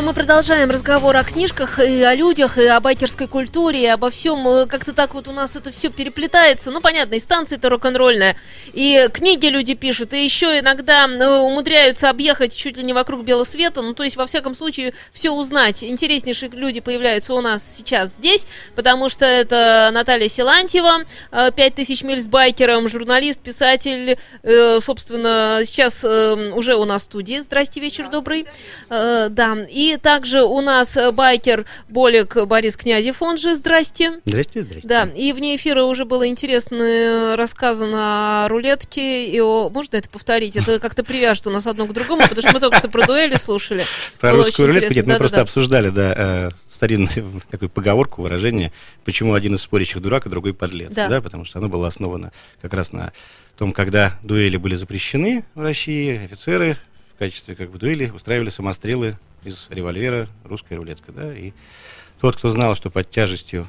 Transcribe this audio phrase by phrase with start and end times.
[0.00, 4.08] А мы продолжаем разговор о книжках и о людях, и о байкерской культуре, и обо
[4.08, 4.48] всем.
[4.48, 6.70] Э, Как-то так вот у нас это все переплетается.
[6.70, 8.34] Ну, понятно, и станция-то рок-н-ролльная,
[8.72, 13.44] и книги люди пишут, и еще иногда э, умудряются объехать чуть ли не вокруг белого
[13.44, 13.82] света.
[13.82, 15.84] Ну, то есть, во всяком случае, все узнать.
[15.84, 22.04] Интереснейшие люди появляются у нас сейчас здесь, потому что это Наталья Силантьева, э, «Пять тысяч
[22.04, 27.40] миль с байкером», журналист, писатель, э, собственно, сейчас э, уже у нас в студии.
[27.40, 28.46] Здрасте, вечер добрый.
[28.88, 34.20] Э, Да, и также у нас э, байкер Болик Борис Князев, он же, здрасте.
[34.24, 34.88] Здрасте, здрасте.
[34.88, 39.70] Да, и вне эфира уже было интересно рассказано о рулетке, и о...
[39.70, 40.56] Можно это повторить?
[40.56, 43.36] Это как-то привяжет у нас одно к другому, потому что мы только что про дуэли
[43.36, 43.84] слушали.
[44.18, 47.10] Про Было русскую рулетку нет, мы просто обсуждали, да, э, старинную
[47.50, 48.72] такую поговорку, выражение,
[49.04, 51.20] почему один из спорящих дурак, а другой подлец, Да.
[51.20, 53.12] потому что оно было основано как раз на
[53.58, 56.78] том, когда дуэли были запрещены в России, офицеры
[57.20, 61.52] качестве как бы дуэли устраивали самострелы из револьвера, русская рулетка, да, и
[62.20, 63.68] тот, кто знал, что под тяжестью,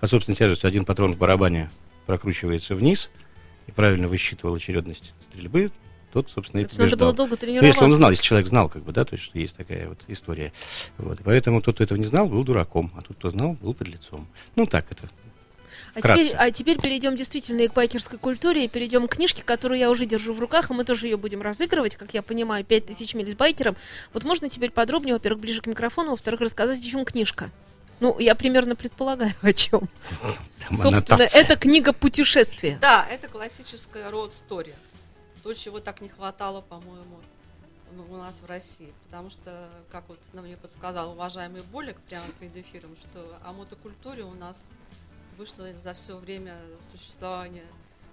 [0.00, 1.70] под собственной тяжестью один патрон в барабане
[2.06, 3.10] прокручивается вниз
[3.66, 5.70] и правильно высчитывал очередность стрельбы,
[6.12, 7.06] тот, собственно, и Это надо побеждал.
[7.08, 7.66] было долго Ну, тренироваться.
[7.68, 9.98] если он знал, если человек знал, как бы, да, то есть, что есть такая вот
[10.08, 10.52] история.
[10.98, 11.18] Вот.
[11.20, 14.26] И поэтому тот, кто этого не знал, был дураком, а тот, кто знал, был подлецом.
[14.56, 15.08] Ну, так это.
[15.94, 19.78] А теперь, а теперь перейдем действительно и к байкерской культуре, и перейдем к книжке, которую
[19.78, 23.14] я уже держу в руках, и мы тоже ее будем разыгрывать, как я понимаю, 5000
[23.14, 23.76] миль с байкером.
[24.12, 27.50] Вот можно теперь подробнее, во-первых, ближе к микрофону, во-вторых, рассказать, о чем книжка.
[28.00, 29.88] Ну, я примерно предполагаю, о чем.
[30.20, 31.40] Там Собственно, аннотация.
[31.40, 32.78] это книга путешествия.
[32.80, 34.74] Да, это классическая роуд-стори.
[35.44, 37.20] То, чего так не хватало, по-моему,
[37.96, 38.92] ну, у нас в России.
[39.06, 44.24] Потому что, как вот нам мне подсказал уважаемый Болик прямо перед эфиром, что о мотокультуре
[44.24, 44.66] у нас
[45.36, 46.56] вышло за все время
[46.90, 47.64] существования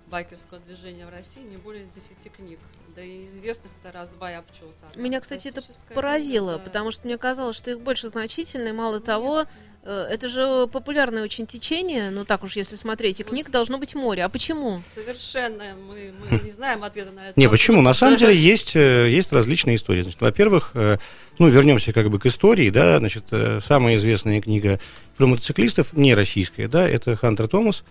[0.09, 2.59] байкерского движения в России не более 10 книг.
[2.96, 4.84] Да и известных-то раз-два и обчелся.
[4.96, 5.62] Меня, кстати, это
[5.94, 6.64] поразило, книга, да.
[6.66, 9.46] потому что мне казалось, что их больше значительно, и мало того,
[9.84, 13.94] э, это же популярное очень течение, ну так уж если смотреть, и книг должно быть
[13.94, 14.25] море.
[14.25, 14.81] А почему?
[14.94, 17.40] Совершенно мы, мы не знаем ответа на это.
[17.40, 17.81] Не, почему?
[17.81, 20.02] На самом деле есть, э, есть различные истории.
[20.02, 20.98] Значит, во-первых, э,
[21.38, 23.25] ну, вернемся как бы к истории, да, значит,
[23.66, 24.80] самая известная книга
[25.16, 27.84] про мотоциклистов, не российская, да, это Хантер Томас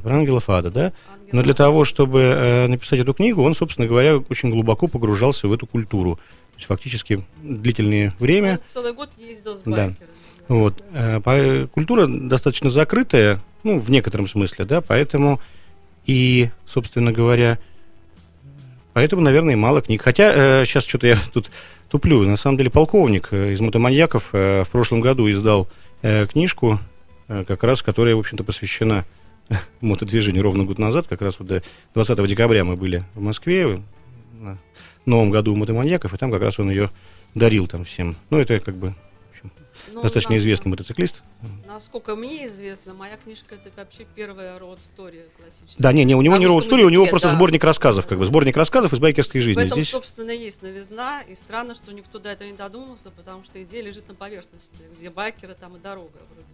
[0.00, 0.92] про ангелов ада, да.
[1.32, 5.52] Но для того, чтобы э, написать эту книгу, он, собственно говоря, очень глубоко погружался в
[5.52, 6.16] эту культуру.
[6.16, 8.52] То есть фактически длительное время.
[8.52, 9.92] Он целый год ездил с Да.
[10.48, 10.82] Вот.
[10.92, 15.40] э, Культура достаточно закрытая, ну, в некотором смысле, да, поэтому
[16.06, 17.58] и, собственно говоря,
[18.92, 20.02] поэтому, наверное, мало книг.
[20.02, 21.50] Хотя, сейчас что-то я тут
[21.88, 22.22] туплю.
[22.22, 25.68] На самом деле, полковник э, из «Мотоманьяков» э, в прошлом году издал
[26.02, 26.78] э, книжку,
[27.28, 29.04] э, как раз, которая, в общем-то, посвящена
[29.80, 31.62] мотодвижению ровно год назад, как раз вот до
[31.94, 33.82] 20 декабря мы были в Москве
[34.34, 34.58] на
[35.06, 36.90] Новом году мотоманьяков, и там как раз он ее
[37.34, 38.16] дарил там всем.
[38.30, 39.52] Ну, это как бы в общем,
[39.92, 41.22] Ну, достаточно на- известный мотоциклист.
[41.66, 45.82] Насколько мне известно, моя книжка это вообще первая роуд-стори классическая.
[45.82, 47.34] Да, не, не, у него На не русском роуд-стори, у него языке, просто да.
[47.36, 49.62] сборник рассказов, как бы, сборник рассказов из байкерской В жизни.
[49.64, 53.62] этом, Здесь, собственно, есть новизна, и странно, что никто до этого не додумался, потому что
[53.62, 56.48] идея лежит на поверхности, где байкеры, там и дорога вроде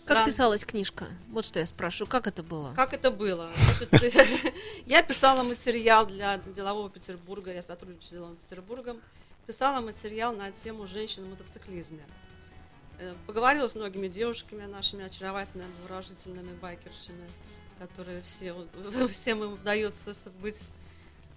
[0.00, 0.06] бы.
[0.06, 1.06] Как Стран- писалась книжка?
[1.30, 2.72] Вот что я спрашиваю, как это было?
[2.74, 3.50] Как это было?
[3.90, 4.54] Значит,
[4.86, 9.00] я писала материал для делового Петербурга, я сотрудничаю с деловым Петербургом,
[9.46, 12.02] писала материал на тему женщин в мотоциклизме.
[12.98, 17.28] Э, Поговорила с многими девушками, нашими очаровательными, выражительными байкершами,
[17.78, 18.54] которые все,
[19.08, 20.70] всем им удается быть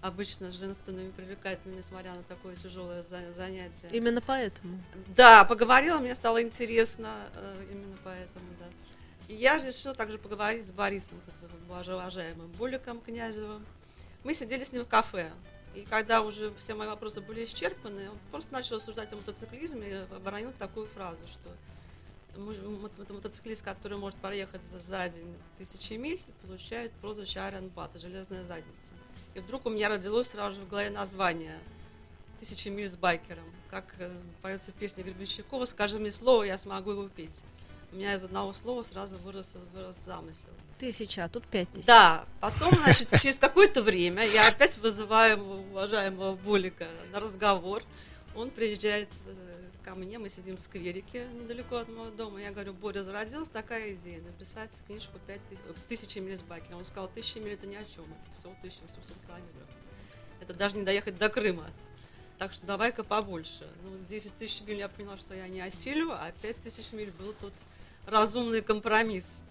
[0.05, 3.89] обычно женственными, привлекательными, несмотря на такое тяжелое за- занятие.
[3.91, 4.79] Именно поэтому.
[5.15, 8.65] Да, поговорила, мне стало интересно э, именно поэтому, да.
[9.27, 11.19] И я решила также поговорить с Борисом,
[11.67, 13.65] уважаемым Буликом Князевым.
[14.23, 15.31] Мы сидели с ним в кафе.
[15.73, 19.93] И когда уже все мои вопросы были исчерпаны, он просто начал рассуждать о мотоциклизме и
[20.15, 21.49] оборонил такую фразу, что
[23.13, 28.93] мотоциклист, который может проехать за, за день тысячи миль, получает прозвище Iron Butt, железная задница.
[29.35, 31.59] И вдруг у меня родилось сразу же в голове название
[32.39, 33.43] «Тысячи миль с байкером».
[33.69, 34.09] Как э,
[34.41, 37.43] поется песня Гребенщикова «Скажи мне слово, я смогу его петь».
[37.91, 40.49] У меня из одного слова сразу вырос, вырос замысел.
[40.79, 41.85] Тысяча, а тут пять тысяч.
[41.85, 47.83] Да, потом, значит, через какое-то время я опять вызываю уважаемого Болика на разговор.
[48.35, 49.54] Он приезжает э,
[49.85, 52.41] ко мне, мы сидим в скверике недалеко от моего дома.
[52.41, 56.79] Я говорю, Боря, зародилась такая идея, написать книжку «Пять тысяч, тысячи миль с байкером».
[56.79, 59.69] Он сказал, тысячи миль это ни о чем, это всего 1700 километров.
[60.41, 61.69] Это даже не доехать до Крыма.
[62.39, 63.69] Так что давай-ка побольше.
[63.83, 67.33] Ну, 10 тысяч миль я поняла, что я не осилю, а 5 тысяч миль был
[67.39, 67.53] тут
[68.07, 69.43] разумный компромисс.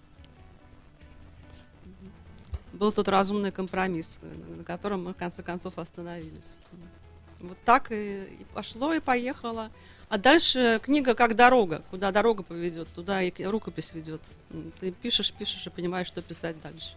[2.73, 6.59] Был тут разумный компромисс, на котором мы в конце концов остановились.
[7.39, 9.71] Вот так и, и пошло, и поехало.
[10.07, 11.81] А дальше книга как дорога.
[11.89, 14.21] Куда дорога поведет, туда и рукопись ведет.
[14.79, 16.95] Ты пишешь, пишешь и понимаешь, что писать дальше.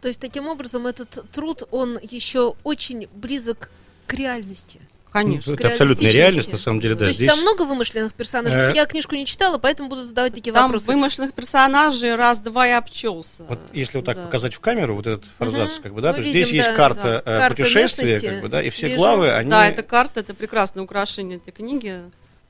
[0.00, 3.70] То есть таким образом этот труд, он еще очень близок
[4.06, 4.80] к реальности.
[5.10, 5.52] Конечно.
[5.52, 7.00] Ну, это абсолютная реальность, на самом деле, да.
[7.00, 7.30] То есть здесь...
[7.30, 8.72] там много вымышленных персонажей.
[8.72, 10.86] Э, Я книжку не читала, поэтому буду задавать такие Там вопросы.
[10.86, 13.44] вымышленных персонажей раз-два и обчелся.
[13.48, 14.24] Вот если вот так Да.
[14.26, 15.82] показать в камеру, вот этот форзац, Мгм.
[15.82, 17.32] как бы, да, Мы то есть видим, здесь есть да, карта, да.
[17.32, 18.26] э, Карта путешествия, местности.
[18.34, 18.98] как бы, да, и все Вижу.
[18.98, 19.50] главы, они...
[19.50, 22.00] Да, эта карта, это прекрасное украшение этой книги.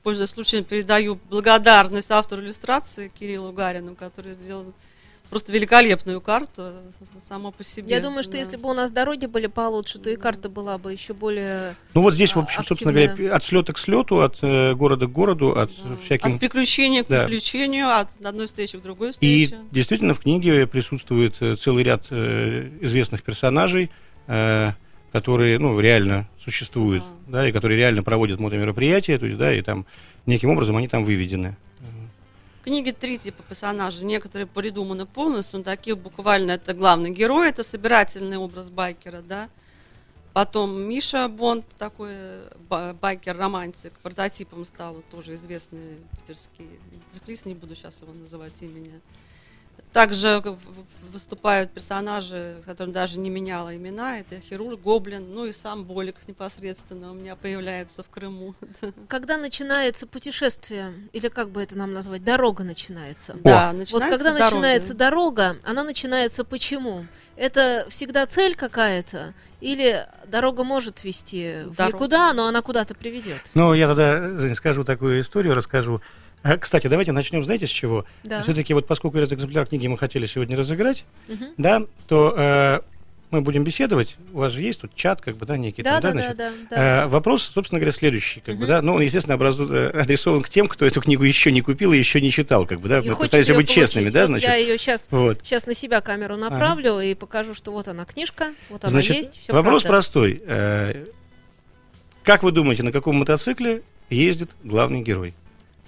[0.03, 4.65] Пользуясь случаем, передаю благодарность автору иллюстрации Кириллу Гарину, который сделал
[5.29, 6.71] просто великолепную карту
[7.21, 7.93] с- само по себе.
[7.95, 8.37] Я думаю, что Да.
[8.39, 11.75] если бы у нас дороги были получше, то и карта была бы еще более...
[11.93, 13.35] Ну вот здесь, в а, общем, собственно говоря, активная.
[13.35, 15.95] от слета к слету, от э, города к городу, от Да.
[16.03, 16.33] всяким...
[16.35, 17.23] От приключения к Да.
[17.25, 19.57] приключению, от одной встречи к другой И встрече.
[19.71, 23.91] действительно в книге присутствует э, целый ряд э, известных персонажей,
[24.27, 24.71] э,
[25.11, 29.85] которые, ну, реально существуют, да, и которые реально проводят мотомероприятия, то есть, да, и там
[30.25, 31.57] неким образом они там выведены.
[32.69, 34.05] Книге три типа персонажей.
[34.05, 39.49] Некоторые придуманы полностью, но такие буквально это главный герой, это собирательный образ байкера, да.
[40.33, 42.13] Потом Миша Бонд, такой
[42.69, 46.69] ба- байкер-романтик, прототипом стал тоже известный питерский
[47.09, 49.01] циклист, не буду сейчас его называть имени.
[49.93, 54.19] Также в- в- выступают персонажи, с которыми даже не меняла имена.
[54.19, 58.53] Это хирург, гоблин, ну и сам Болик непосредственно у меня появляется в Крыму.
[59.07, 63.35] Когда начинается путешествие, или как бы это нам назвать, дорога начинается.
[63.43, 64.43] Да, Вот начинается когда дорога.
[64.45, 67.07] начинается дорога, она начинается почему?
[67.35, 69.33] Это всегда цель какая-то?
[69.61, 71.95] Или дорога может вести в Дорога.
[71.97, 73.41] никуда, но она куда-то приведет?
[73.55, 76.01] Ну, я тогда Жень, скажу такую историю, расскажу.
[76.41, 78.05] А, Кстати, давайте начнем, знаете, с чего?
[78.23, 78.41] Да.
[78.43, 81.47] Все-таки вот поскольку этот экземпляр книги мы хотели сегодня разыграть, Мгм.
[81.57, 82.79] да, то э,
[83.31, 84.15] мы будем беседовать.
[84.33, 86.37] У вас же есть тут чат, как бы, да, некий Да, там, да, значит?
[86.37, 87.03] да, да, да.
[87.03, 88.67] Э, вопрос, собственно говоря, следующий, как бы, Мгм.
[88.67, 91.91] да, ну, он, естественно, образу- э, адресован к тем, кто эту книгу еще не купил
[91.91, 94.13] и еще не читал, как бы, да, И мы её быть честными, получить.
[94.13, 95.39] да, Вот значит, Я ее сейчас, вот.
[95.43, 99.39] сейчас на себя камеру направлю и покажу, что вот она книжка, вот она Значит, есть.
[99.41, 99.95] всё вопрос правда.
[99.97, 100.41] простой.
[100.45, 101.05] Э,
[102.23, 105.33] Как вы думаете, на каком мотоцикле ездит главный герой?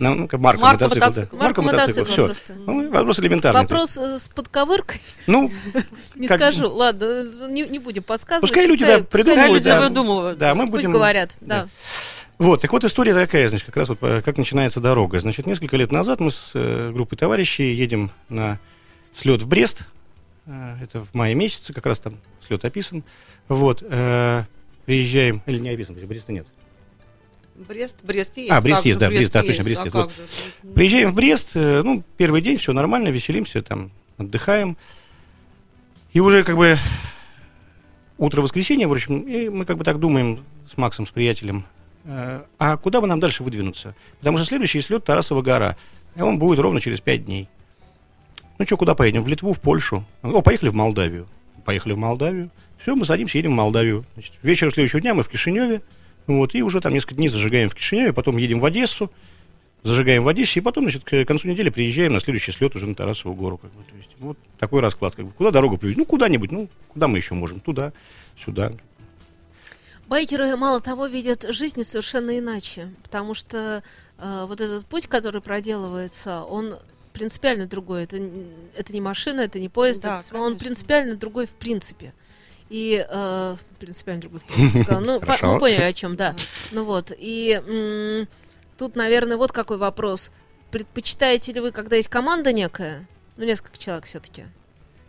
[0.01, 1.37] На, ну, марка, Марка мотоцикла, мотоцикла.
[1.37, 1.43] да.
[1.45, 2.25] Марка мотоцикла все.
[2.25, 2.53] просто.
[2.65, 3.61] вопрос элементарный.
[3.61, 5.51] Вопрос э, с подковыркой, Ну,
[6.15, 6.73] не Как- скажу.
[6.73, 8.41] Ладно, не, не будем подсказывать.
[8.49, 9.79] Пускай люди, да, придумывают, Пускай люди да.
[9.81, 10.39] выдумывают.
[10.39, 10.91] да, мы Пусть будем...
[10.91, 11.63] говорят, да.
[11.63, 11.69] да.
[12.39, 15.19] Вот, так вот история такая, значит, как раз вот э, как начинается дорога.
[15.19, 18.57] Значит, несколько лет назад мы с э, группой товарищей едем на
[19.15, 19.83] слет в Брест.
[20.47, 23.03] Э, это в мае месяце, как раз там слет описан.
[23.47, 24.45] Вот, э,
[24.85, 26.47] приезжаем, или не описан, Бреста нет.
[27.67, 28.51] Брест, Брест есть.
[28.51, 30.11] А, Брест есть, да, Брест, да, точно, Брест а есть, вот.
[30.75, 34.77] Приезжаем в Брест, э, ну, первый день, все нормально, веселимся, там, отдыхаем.
[36.13, 36.77] И уже как бы
[38.17, 41.65] утро воскресенья, в общем, и мы как бы так думаем с Максом, с приятелем,
[42.05, 43.95] э, а куда бы нам дальше выдвинуться?
[44.19, 45.77] Потому что следующий слет Тарасова гора,
[46.15, 47.47] и он будет ровно через пять дней.
[48.57, 49.23] Ну что, куда поедем?
[49.23, 50.05] В Литву, в Польшу?
[50.21, 51.27] О, поехали в Молдавию.
[51.65, 52.51] Поехали в Молдавию.
[52.79, 54.05] Все, мы садимся, едем в Молдавию.
[54.13, 55.81] Значит, вечером следующего дня мы в Кишиневе.
[56.27, 59.11] Вот, и уже там несколько дней зажигаем в Кишиневе, потом едем в Одессу,
[59.83, 62.95] зажигаем в Одессе, и потом, значит, к концу недели приезжаем на следующий слет уже на
[62.95, 63.57] Тарасову гору.
[63.57, 63.83] Как бы.
[63.83, 65.15] То есть, вот такой расклад.
[65.15, 65.31] Как бы.
[65.31, 65.97] Куда дорога приведет?
[65.97, 66.51] Ну, куда-нибудь.
[66.51, 67.59] Ну, куда мы еще можем?
[67.59, 67.91] Туда,
[68.37, 68.71] сюда.
[70.07, 73.81] Байкеры, мало того, видят жизнь совершенно иначе, потому что
[74.17, 76.75] э, вот этот путь, который проделывается, он
[77.13, 78.03] принципиально другой.
[78.03, 78.21] Это,
[78.75, 82.13] это не машина, это не поезд, Да, это- он принципиально другой в принципе.
[82.71, 85.01] И э, принципиально другой в принципе сказала.
[85.03, 86.35] Ну, по- мы поняли, о чем, да.
[86.71, 87.11] Ну вот.
[87.17, 88.27] И м,
[88.77, 90.31] тут, наверное, вот какой вопрос.
[90.71, 94.45] Предпочитаете ли вы, когда есть команда некая, ну, несколько человек все-таки?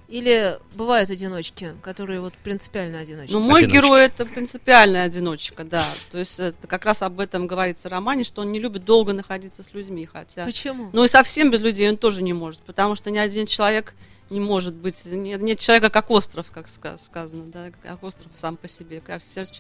[0.09, 3.33] Или бывают одиночки, которые вот принципиально одиночки?
[3.33, 3.81] Ну, мой Одиночка.
[3.87, 5.87] герой это принципиальная одиночка, да.
[6.11, 9.13] То есть это как раз об этом говорится в романе, что он не любит долго
[9.13, 10.45] находиться с людьми, хотя.
[10.45, 10.91] Почему?
[10.93, 13.95] Ну и совсем без людей он тоже не может, потому что ни один человек
[14.31, 18.57] не может быть, нет, нет человека как остров, как ска- сказано, да, как остров сам
[18.57, 19.03] по себе.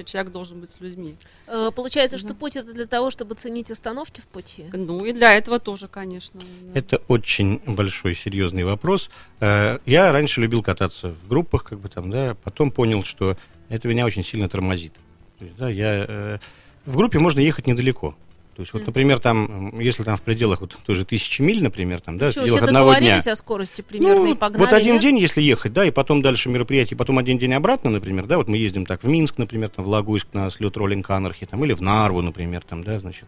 [0.05, 1.17] Человек должен быть с людьми.
[1.47, 4.65] Э, Получается, что путь это для того, чтобы ценить остановки в пути.
[4.73, 6.41] Ну и для этого тоже, конечно.
[6.41, 6.79] да.
[6.79, 9.11] Это очень большой, серьезный вопрос.
[9.41, 13.37] Э, Я раньше любил кататься в группах, как бы там, да, потом понял, что
[13.69, 14.95] это меня очень сильно тормозит.
[15.39, 16.39] То есть, да, я, э,
[16.87, 18.15] в группе можно ехать недалеко.
[18.63, 22.17] Есть, вот, например, там, если там в пределах вот той же тысячи миль, например, там,
[22.17, 23.19] да, в Что, пределах одного дня.
[23.19, 25.03] о скорости примерно Ну, и погнали, вот один нет?
[25.03, 28.49] день, если ехать, да, и потом дальше мероприятие, потом один день обратно, например, да, вот
[28.49, 31.73] мы ездим так в Минск, например, там в Лагуйск на слет роллинг анархи, там, или
[31.73, 33.25] в Нарву, например, там, да, значит,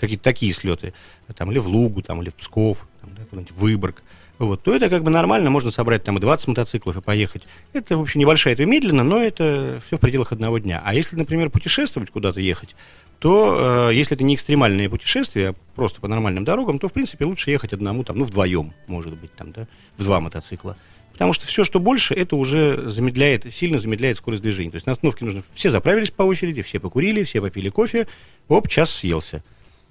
[0.00, 0.92] какие-то такие слеты,
[1.36, 4.02] там, или в Лугу, там, или в Псков, там, да, куда-нибудь в Выборг,
[4.38, 7.44] вот, то это как бы нормально, можно собрать там и 20 мотоциклов и поехать.
[7.72, 10.82] Это, в общем, небольшая, это медленно, но это все в пределах одного дня.
[10.84, 12.74] А если, например, путешествовать куда-то ехать,
[13.20, 17.24] то э, если это не экстремальные путешествия, а просто по нормальным дорогам, то, в принципе,
[17.24, 20.76] лучше ехать одному, там, ну, вдвоем, может быть, там, да, в два мотоцикла.
[21.12, 24.70] Потому что все, что больше, это уже замедляет, сильно замедляет скорость движения.
[24.70, 25.44] То есть на остановке нужно...
[25.54, 28.08] Все заправились по очереди, все покурили, все попили кофе,
[28.48, 29.44] оп, час съелся.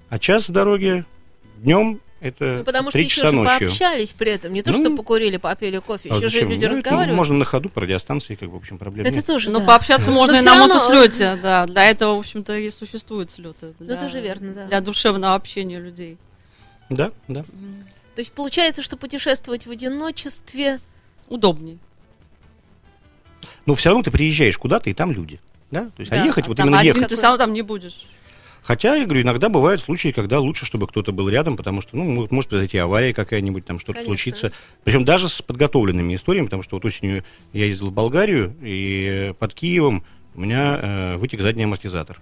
[0.09, 1.05] А час в дороге
[1.59, 3.67] днем это Ну, потому что еще часа же ночью.
[3.67, 4.53] пообщались при этом.
[4.53, 6.49] Не то, Ну, что покурили, попили кофе, А еще же зачем?
[6.49, 7.17] люди Ну, это разговаривают.
[7.17, 9.25] можно на ходу по радиостанции, как бы, в общем, проблем Это нет.
[9.25, 9.65] тоже, Ну, да.
[9.65, 11.65] пообщаться Но можно и всё на равно, мотослете, да.
[11.65, 13.73] Для этого, в общем-то, и существуют слеты.
[13.79, 14.65] Ну, для- тоже верно, да.
[14.67, 16.17] Для душевного общения людей.
[16.89, 17.43] Да, да.
[17.43, 20.79] То есть получается, что путешествовать в одиночестве...
[21.29, 21.79] Удобней.
[23.65, 25.39] Но все равно ты приезжаешь куда-то, и там люди.
[25.71, 25.85] Да?
[25.85, 27.09] То есть, а Да, ехать, вот там именно один ехать.
[27.09, 28.07] ты равно там не будешь.
[28.63, 32.03] Хотя, я говорю, иногда бывают случаи, когда лучше, чтобы кто-то был рядом, потому что, ну,
[32.05, 34.51] мо- может произойти авария какая-нибудь, там что-то случится.
[34.85, 39.33] Причем даже с подготовленными историями, потому что вот осенью я ездил в Болгарию, и э,
[39.33, 40.03] под Киевом
[40.35, 42.19] у меня э, вытек задний амортизатор.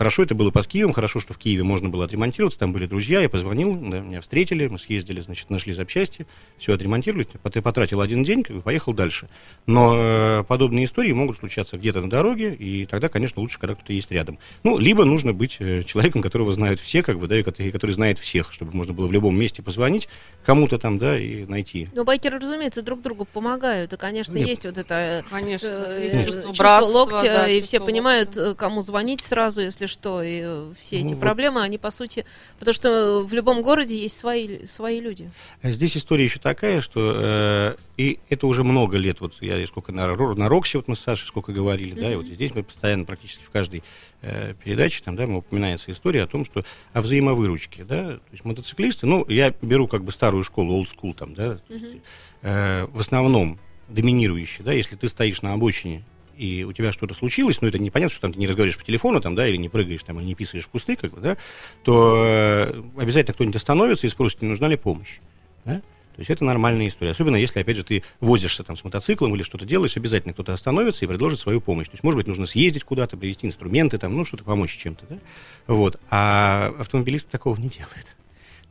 [0.00, 3.20] Хорошо это было под Киевом, хорошо, что в Киеве можно было отремонтироваться, там были друзья,
[3.20, 6.26] я позвонил, да, меня встретили, мы съездили, значит, нашли запчасти,
[6.56, 9.28] все отремонтировали, пот- потратил один день, как бы поехал дальше.
[9.66, 13.92] Но э, подобные истории могут случаться где-то на дороге, и тогда, конечно, лучше, когда кто-то
[13.92, 14.38] есть рядом.
[14.64, 17.90] Ну, либо нужно быть э, человеком, которого знают все, как бы, да, и который, который
[17.90, 20.08] знает всех, чтобы можно было в любом месте позвонить
[20.46, 21.90] кому-то там, да, и найти.
[21.94, 23.92] Ну, байкеры, разумеется, друг другу помогают.
[23.92, 24.48] И, конечно, Нет.
[24.48, 25.26] есть вот это...
[25.28, 25.68] Конечно.
[25.68, 28.52] э, есть э, чувство чувство братства, локтя, да, и чувство все понимают, локтя.
[28.52, 31.20] э, кому звонить сразу, если что, и э, все эти Ну, вот.
[31.20, 32.24] проблемы, они, по сути...
[32.58, 35.30] Потому что в любом городе есть свои, свои люди.
[35.62, 39.92] А Здесь история еще такая, что э, и это уже много лет, вот я сколько
[39.92, 43.04] на, на Роксе, вот мы с Сашей сколько говорили, да, и вот здесь мы постоянно
[43.04, 43.82] практически в каждой
[44.22, 49.06] э, передаче, там, да, упоминается история о том, что о взаимовыручке, да, то есть мотоциклисты,
[49.06, 51.98] ну, я беру как бы старую школу, old school, там, да, то есть,
[52.42, 56.04] э, в основном доминирующие, да, если ты стоишь на обочине
[56.40, 59.20] и у тебя что-то случилось, ну, это непонятно, что там ты не разговариваешь по телефону,
[59.20, 61.36] там, да, или не прыгаешь, там, или не писаешь в кусты, как бы, да,
[61.84, 65.18] то э, обязательно кто-нибудь остановится и спросит, не нужна ли помощь,
[65.66, 65.82] да?
[66.16, 67.12] То есть это нормальная история.
[67.12, 71.04] Особенно если, опять же, ты возишься там с мотоциклом или что-то делаешь, обязательно кто-то остановится
[71.04, 71.86] и предложит свою помощь.
[71.86, 75.18] То есть, может быть, нужно съездить куда-то, привезти инструменты, там, ну, что-то помочь чем-то, да?
[75.66, 76.00] Вот.
[76.10, 78.16] А автомобилисты такого не делают.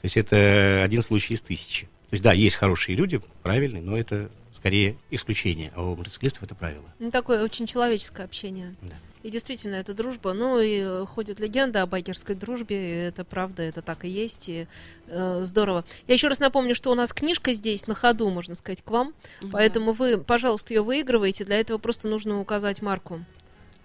[0.01, 1.85] То есть это один случай из тысячи.
[2.09, 6.55] То есть, да, есть хорошие люди, правильные, но это скорее исключение, а у мотоциклистов это
[6.55, 6.85] правило.
[6.99, 8.75] Ну, такое очень человеческое общение.
[8.81, 8.95] Да.
[9.23, 10.33] И действительно, это дружба.
[10.33, 12.77] Ну, и э, ходит легенда о байкерской дружбе.
[12.77, 14.47] и это правда, это так и есть.
[14.47, 14.67] И,
[15.07, 15.83] э, здорово.
[16.07, 19.13] Я еще раз напомню, что у нас книжка здесь на ходу, можно сказать, к вам.
[19.51, 21.43] Поэтому вы, пожалуйста, ее выигрываете.
[21.43, 23.25] Для этого просто нужно указать марку.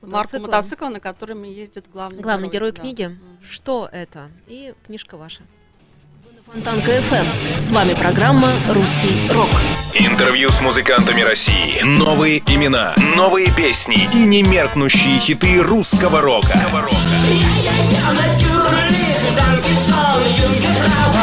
[0.03, 2.83] Марку мотоцикла, на котором ездит главный, Главный герой да.
[2.83, 3.07] книги.
[3.07, 3.39] Мгм.
[3.43, 4.31] Что это?
[4.47, 5.43] И книжка ваша.
[6.47, 7.59] Фонтанка FM.
[7.59, 9.49] С вами программа «Русский рок».
[9.95, 11.81] Интервью с музыкантами России.
[11.83, 16.61] Новые имена, новые песни и немеркнущие хиты русского рока.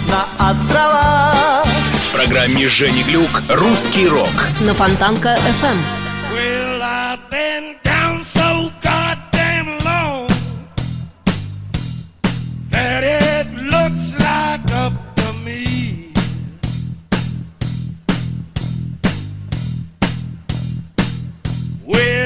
[0.08, 4.30] на острова В программе Жени Глюк «Русский рок».
[4.62, 6.09] На Фонтанка FM.
[6.32, 10.28] Well, I've been down so goddamn long
[12.70, 16.14] that it looks like up to me.
[21.86, 22.19] Well,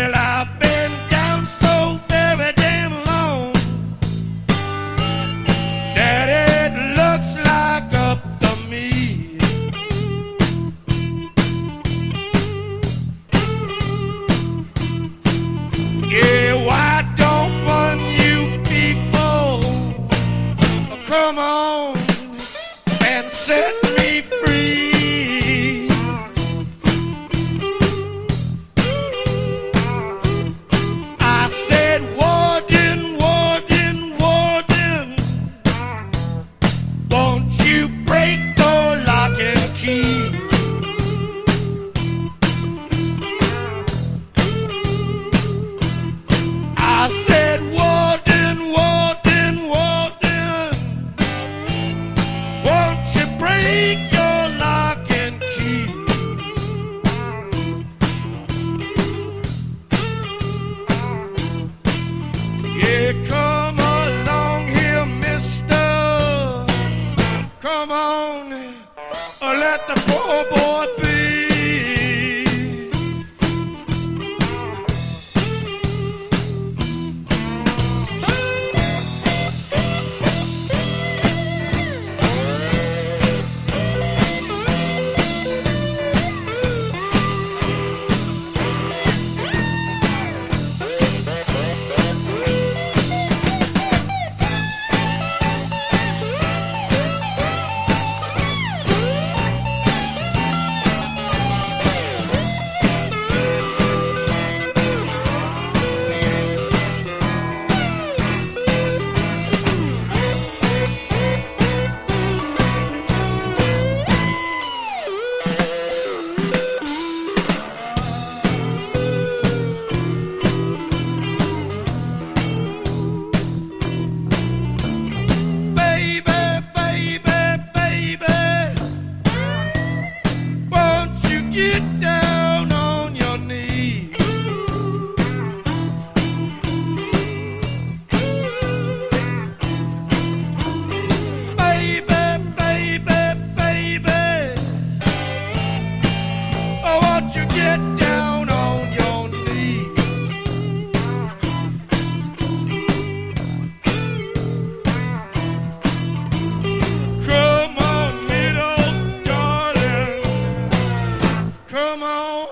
[162.03, 162.49] Come on,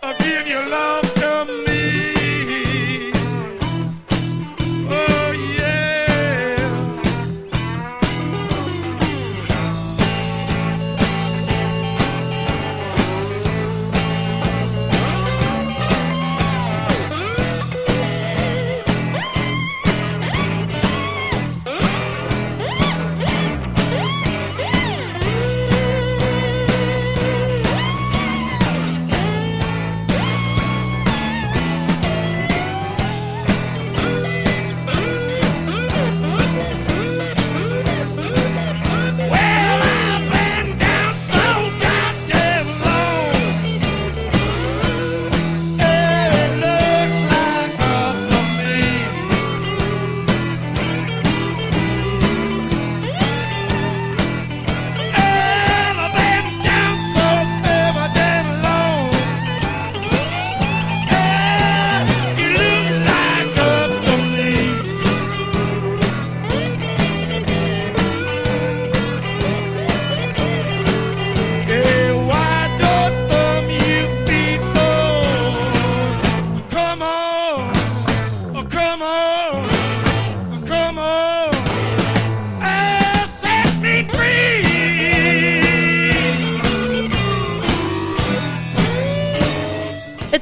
[0.00, 1.13] I'll give your love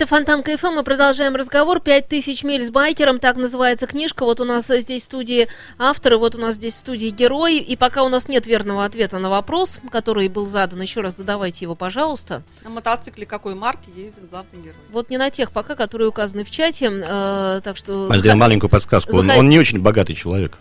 [0.02, 1.78] Это Фонтанка ФМ, мы продолжаем разговор.
[1.78, 4.24] «Пять тысяч миль с байкером», так называется книжка.
[4.24, 5.46] Вот у нас э, здесь в студии
[5.78, 7.58] авторы, вот у нас здесь в студии герой.
[7.58, 11.66] И пока у нас нет верного ответа на вопрос, который был задан, еще раз задавайте
[11.66, 12.42] его, пожалуйста.
[12.64, 14.74] На мотоцикле какой марки ездит главный герой?
[14.90, 18.12] Вот не на тех пока, которые указаны в чате, э, так что...
[18.12, 19.18] Сделаем маленькую подсказку.
[19.18, 20.58] Он, Заход- он не очень богатый человек.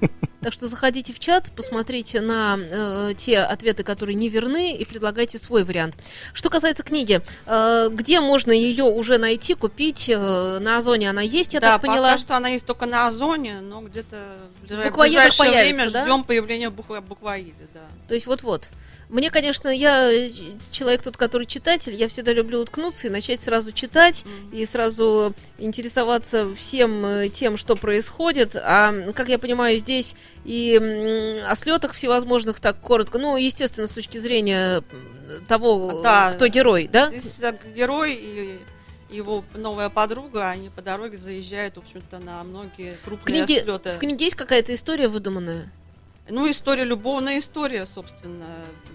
[0.44, 5.38] Так что заходите в чат, посмотрите на э, те ответы, которые не верны, и предлагайте
[5.38, 5.96] свой вариант.
[6.34, 10.10] Что касается книги, э, где можно ее уже найти, купить?
[10.10, 12.08] Э, на Озоне она есть, я да, так поняла.
[12.10, 14.16] пока что она есть только на Озоне, но где-то
[14.62, 16.04] в ближайшее появится, время да?
[16.04, 17.80] ждем появления буква- буквоиде, да.
[18.06, 18.68] То есть вот-вот.
[19.14, 20.28] Мне, конечно, я э,
[20.72, 26.52] человек тот, который читатель, я всегда люблю уткнуться и начать сразу читать и сразу интересоваться
[26.56, 28.56] всем э, тем, что происходит.
[28.56, 30.74] А, как я понимаю, здесь и
[31.48, 34.82] о слетах всевозможных так коротко, ну, естественно, с точки зрения
[35.46, 36.32] того, Да.
[36.32, 37.08] кто герой, да?
[37.08, 38.58] Здесь э, герой и
[39.10, 43.92] его новая подруга, они по дороге заезжают, в общем-то, на многие крупные книге, слеты.
[43.92, 45.70] в книге есть какая-то история выдуманная?
[46.30, 48.46] Ну, история, любовная история, собственно,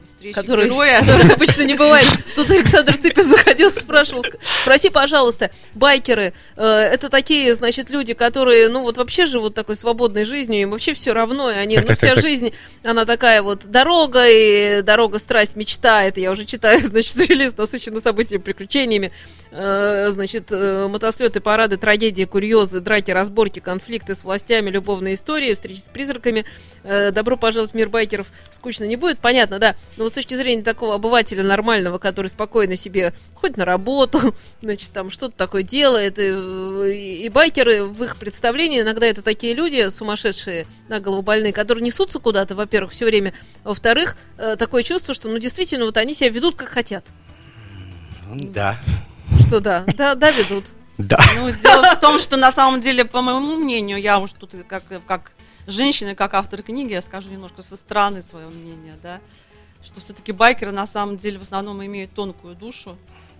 [0.03, 0.99] встречи Который- героя.
[1.01, 2.07] которых обычно не бывает.
[2.35, 4.23] Тут Александр Цыпин заходил, спрашивал,
[4.63, 10.25] спроси, пожалуйста, байкеры, э, это такие, значит, люди, которые, ну, вот вообще живут такой свободной
[10.25, 12.51] жизнью, им вообще все равно, и они, Так, ну, так, вся так, жизнь,
[12.83, 18.01] она такая вот дорога, и дорога, страсть, мечта, это я уже читаю, значит, релиз, насыщенный
[18.01, 19.11] событиями, приключениями,
[19.51, 25.89] значит, э, мотослеты, парады, трагедии, курьезы, драки, разборки, конфликты с властями, любовные истории, встречи с
[25.89, 26.45] призраками,
[26.83, 29.75] э, добро пожаловать в мир байкеров, скучно не будет, понятно, да.
[29.97, 35.09] Но с точки зрения такого обывателя нормального, который спокойно себе ходит на работу, значит, там
[35.09, 40.99] что-то такое делает, и, и байкеры в их представлении иногда это такие люди сумасшедшие, на
[40.99, 43.33] голову больные, которые несутся куда-то, во-первых, все время,
[43.63, 47.07] во-вторых, э, такое чувство, что, ну, действительно, вот они себя ведут как хотят.
[48.31, 48.77] Да.
[49.39, 50.71] Что да, да, да, ведут.
[50.97, 51.17] Да.
[51.35, 54.83] Ну, дело в том, что на самом деле, по моему мнению, я уж тут как,
[55.07, 55.31] как
[55.65, 59.21] женщина, как автор книги, я скажу немножко со стороны свое мнение, да,
[59.83, 62.97] что все-таки байкеры на самом деле в основном имеют тонкую душу.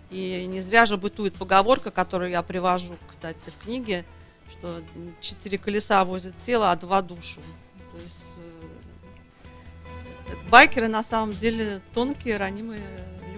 [0.09, 4.05] И не зря же бытует поговорка, которую я привожу, кстати, в книге,
[4.49, 4.81] что
[5.19, 7.41] четыре колеса возят тело, а два душу.
[7.91, 8.37] То есть
[10.29, 12.81] э, байкеры на самом деле тонкие, ранимые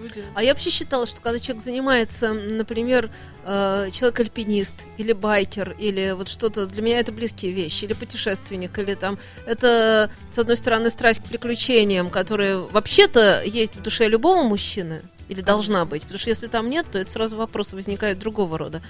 [0.02, 0.24] люди.
[0.34, 3.10] А я вообще считала, что когда человек занимается, например,
[3.44, 8.94] э, человек-альпинист или байкер, или вот что-то, для меня это близкие вещи, или путешественник, или
[8.94, 15.02] там, это, с одной стороны, страсть к приключениям, которая вообще-то есть в душе любого мужчины,
[15.28, 18.82] или должна быть, потому что если там нет, то это сразу вопросы возникают другого рода.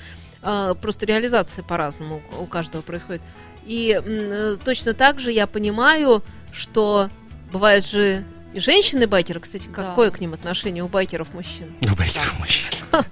[0.42, 3.22] А, просто реализация по-разному у каждого происходит.
[3.64, 6.22] И э, точно так же я понимаю,
[6.52, 7.08] что
[7.52, 9.82] бывают же и женщины-байкеры, кстати, Да.
[9.82, 11.66] какое к ним отношение у байкеров мужчин?
[11.84, 12.68] Ну, байкер мужчин.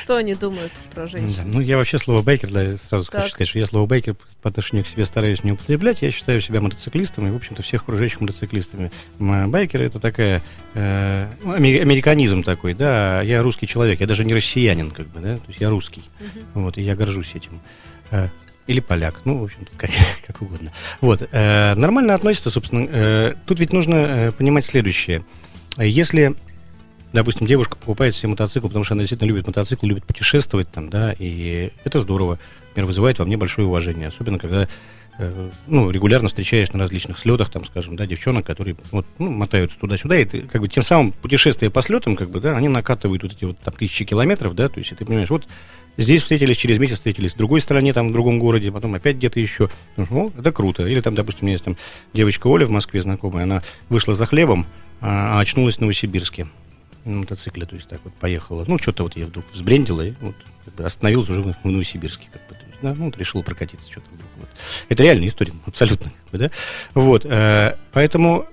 [0.00, 1.42] Что они думают про Да, женщин?
[1.46, 3.22] Ну, я вообще слово байкер, да, сразу Так.
[3.22, 6.02] хочу сказать, что я слово байкер по отношению к себе стараюсь не употреблять.
[6.02, 8.90] Я считаю себя мотоциклистом и, в общем-то, всех окружающих мотоциклистами.
[9.18, 10.42] Байкеры это такая
[10.74, 13.22] э, ну, аме- американизм такой, да.
[13.22, 15.36] Я русский человек, я даже не россиянин, как бы, да.
[15.36, 16.02] То есть я русский.
[16.54, 17.60] Вот, и я горжусь этим.
[18.66, 19.90] Или поляк, ну, в общем-то, как,
[20.26, 20.72] как угодно.
[21.00, 22.86] Вот, э, нормально относится, собственно.
[22.88, 25.24] э, тут ведь нужно э, понимать следующее.
[25.78, 26.34] Если
[27.12, 31.14] допустим, девушка покупает себе мотоцикл, потому что она действительно любит мотоцикл, любит путешествовать там, да,
[31.18, 32.38] и это здорово.
[32.68, 34.68] Например, вызывает во мне большое уважение, особенно когда
[35.20, 39.78] э, ну, регулярно встречаешь на различных слетах, там, скажем, да, девчонок, которые вот, ну, мотаются
[39.78, 43.22] туда-сюда, и ты, как бы тем самым путешествия по слетам, как бы, да, они накатывают
[43.22, 45.46] вот эти вот там тысячи километров, да, то есть и ты понимаешь, вот
[45.96, 49.40] здесь встретились, через месяц встретились в другой стране, там, в другом городе, потом опять где-то
[49.40, 49.68] еще.
[49.96, 50.86] Ну, ну, это круто.
[50.86, 51.76] Или там, допустим, у меня есть там
[52.12, 54.66] девочка Оля в Москве знакомая, она вышла за хлебом,
[55.00, 56.46] а, а очнулась в Новосибирске
[57.04, 58.64] на мотоцикле, то есть так вот поехала.
[58.66, 62.28] Ну, что-то вот я вдруг взбрендила и вот как бы остановилась уже в, Новосибирске.
[62.32, 64.28] Как бы, да, ну, вот решила прокатиться что-то вдруг.
[64.36, 64.48] Вот.
[64.88, 66.10] Это реальная история, абсолютно.
[66.32, 66.50] Да?
[66.94, 68.46] Вот, э, поэтому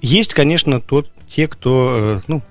[0.00, 2.42] есть, конечно, тот, те, кто, э, ну,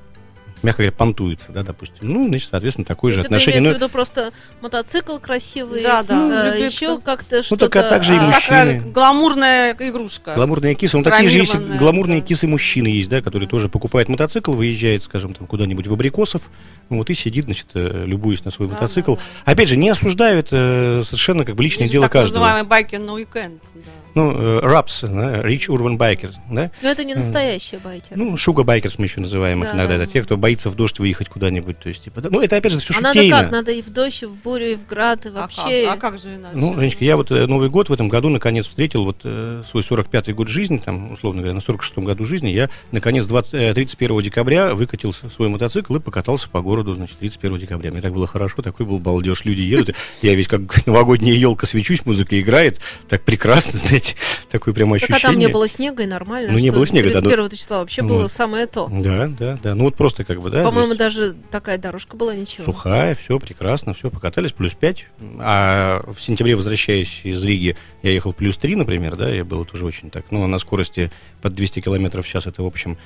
[0.63, 1.97] мягко говоря, понтуется, да, допустим.
[2.01, 3.61] Ну, значит, соответственно, такое же Это отношение.
[3.61, 6.49] Ну, в виду просто мотоцикл красивый, Да, да.
[6.49, 7.69] э, Любит еще кто- как-то Ну, что-то...
[7.69, 8.41] так, а также и а, мужчины.
[8.41, 10.33] Такая гламурная игрушка.
[10.35, 12.27] Гламурные кисы, ну такие же есть и гламурные да.
[12.27, 16.49] кисы мужчины есть, да, которые тоже покупают мотоцикл, выезжает, скажем, там куда-нибудь в Абрикосов,
[16.89, 19.15] ну, вот и сидит, значит, э, любуясь на свой Да, мотоцикл.
[19.15, 19.51] да, да.
[19.51, 22.43] Опять же, не осуждаю, это совершенно как бы личное Есть дело так каждого.
[22.43, 23.61] называемый байкер на уикенд.
[23.75, 23.81] да.
[24.15, 26.71] Ну, э, RUBs, да, Rich Urban Biker, да?
[26.81, 28.15] Но это не настоящие байкеры.
[28.15, 29.97] Ну, sugar bikers мы еще называем их Да, иногда.
[29.97, 30.03] да.
[30.05, 31.77] Это те, кто боится в дождь выехать куда-нибудь.
[31.79, 33.41] То есть, типа, да, ну, это опять же все а надо шутейно.
[33.43, 33.51] как?
[33.51, 35.85] Надо и в дождь, и в бурю, и в град, и А вообще...
[35.85, 36.55] как, а как же иначе?
[36.57, 39.83] Ну, Женечка, я вот э, Новый год в этом году наконец встретил вот э, свой
[39.83, 42.49] 45-й год жизни, там, условно говоря, на 46-м году жизни.
[42.49, 47.59] Я, наконец, 20, э, 31 декабря выкатил свой мотоцикл и покатался по городу, значит, 31
[47.59, 47.91] декабря.
[47.91, 49.45] Мне так было хорошо, такой был балдеж.
[49.45, 52.79] Люди едут, я весь как новогодняя елка свечусь, музыка играет.
[53.07, 54.15] Так прекрасно, знаете,
[54.49, 55.17] такое прям Так ощущение.
[55.17, 56.51] а там не было снега, и нормально.
[56.53, 58.31] Ну, не было снега, да, ну- 31 числа вообще было Вот.
[58.31, 58.87] самое то.
[58.91, 59.75] Да, да, да.
[59.75, 60.63] Ну, вот просто как бы, да.
[60.63, 62.63] По-моему, есть- даже такая дорожка была ничего.
[62.65, 65.05] Сухая, все прекрасно, все, покатались, плюс 5.
[65.39, 69.85] А в сентябре, возвращаясь из Риги, я ехал плюс 3, например, да, я было тоже
[69.85, 71.11] очень так, ну, на скорости
[71.41, 72.97] под 200 километров в час, это, в общем,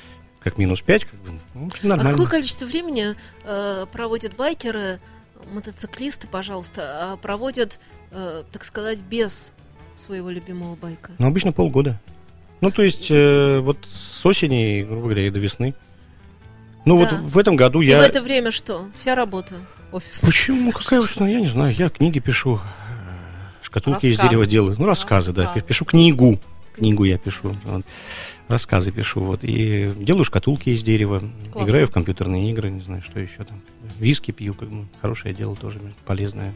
[0.44, 2.12] как минус 5, как бы, ну, А нормально.
[2.12, 5.00] какое количество времени э, проводят байкеры,
[5.54, 7.80] мотоциклисты, пожалуйста, а проводят,
[8.12, 9.54] э, так сказать, без
[9.96, 11.12] своего любимого байка?
[11.20, 12.00] Ну, обычно полгода.
[12.62, 15.74] Ну, то есть, э, вот с осени, грубо говоря, и до весны.
[16.86, 17.10] Ну, Да.
[17.10, 18.00] вот в этом году И я...
[18.00, 18.88] в это время что?
[18.98, 19.56] Вся работа
[19.92, 20.30] офисная.
[20.32, 20.72] Почему?
[20.72, 22.60] Какая уж, ну, я не знаю, я книги пишу, э,
[23.64, 24.30] шкатулки из Рассказы.
[24.30, 24.76] дерева делаю.
[24.80, 25.66] Ну, рассказы, да, Рассказы.
[25.66, 26.40] пишу книгу.
[26.76, 27.54] Книгу я пишу.
[27.66, 27.86] вот.
[28.52, 29.44] Рассказы пишу, вот.
[29.44, 31.24] И делаю шкатулки из дерева.
[31.52, 31.70] Классно.
[31.70, 33.62] Играю в компьютерные игры, не знаю, что еще там.
[33.98, 36.54] Виски пью, как бы, хорошее дело тоже, полезное.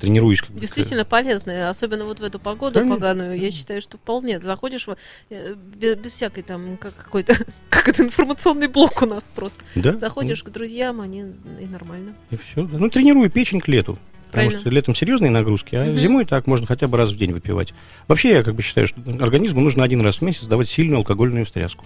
[0.00, 0.42] Тренируюсь.
[0.42, 2.94] Как Действительно полезные, особенно вот в эту погоду Конечно.
[2.94, 3.38] поганую.
[3.38, 4.38] Я считаю, что вполне.
[4.40, 4.86] Заходишь
[5.30, 7.34] э, без, без всякой там, как какой-то,
[7.70, 9.62] как это информационный блок у нас просто.
[9.74, 9.96] Да?
[9.96, 12.14] Заходишь к друзьям, они и нормально.
[12.30, 12.62] И все.
[12.62, 13.98] Ну, тренирую печень к лету.
[14.34, 14.60] Потому Правильно.
[14.60, 15.96] что летом серьезные нагрузки, а Мгм.
[15.96, 17.72] зимой так можно хотя бы раз в день выпивать.
[18.08, 21.44] Вообще, я как бы считаю, что организму нужно один раз в месяц давать сильную алкогольную
[21.46, 21.84] встряску.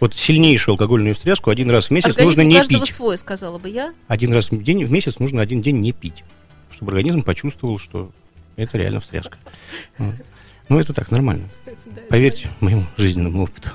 [0.00, 2.92] Вот сильнейшую алкогольную встряску один раз в месяц Организм нужно не каждого пить.
[2.94, 3.94] свой, сказала бы я.
[4.08, 6.24] Один раз в день в месяц нужно один день не пить,
[6.72, 8.10] чтобы организм почувствовал, что
[8.56, 9.38] это реально встряска.
[10.70, 11.46] Ну, это так, нормально.
[12.08, 13.68] Поверьте моему жизненному опыту.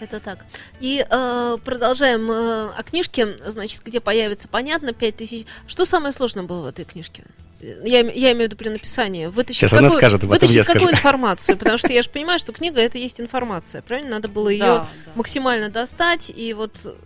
[0.00, 0.44] Это так.
[0.80, 5.46] И э, продолжаем э, о книжке, значит, где появится, понятно, 5000.
[5.66, 7.24] Что самое сложное было в этой книжке?
[7.60, 9.26] Я, я имею в виду при написании.
[9.26, 10.96] Вытащить, Сейчас она какую, скажет, а вытащить я какую скажу.
[10.96, 14.10] информацию, потому что я же понимаю, что книга это есть информация, правильно?
[14.16, 15.12] Надо было ее Да, да.
[15.14, 16.98] максимально достать, и вот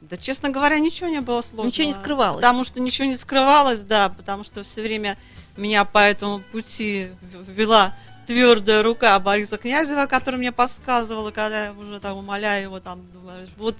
[0.00, 1.66] Да, честно говоря, ничего не было сложного.
[1.66, 2.42] Ничего не скрывалось.
[2.42, 5.16] Потому что ничего не скрывалось, да, потому что все время
[5.56, 7.08] меня по этому пути
[7.46, 13.02] вела твердая рука Бориса Князева, который мне подсказывала, когда я уже там умоляю его, там,
[13.12, 13.76] думаешь, вот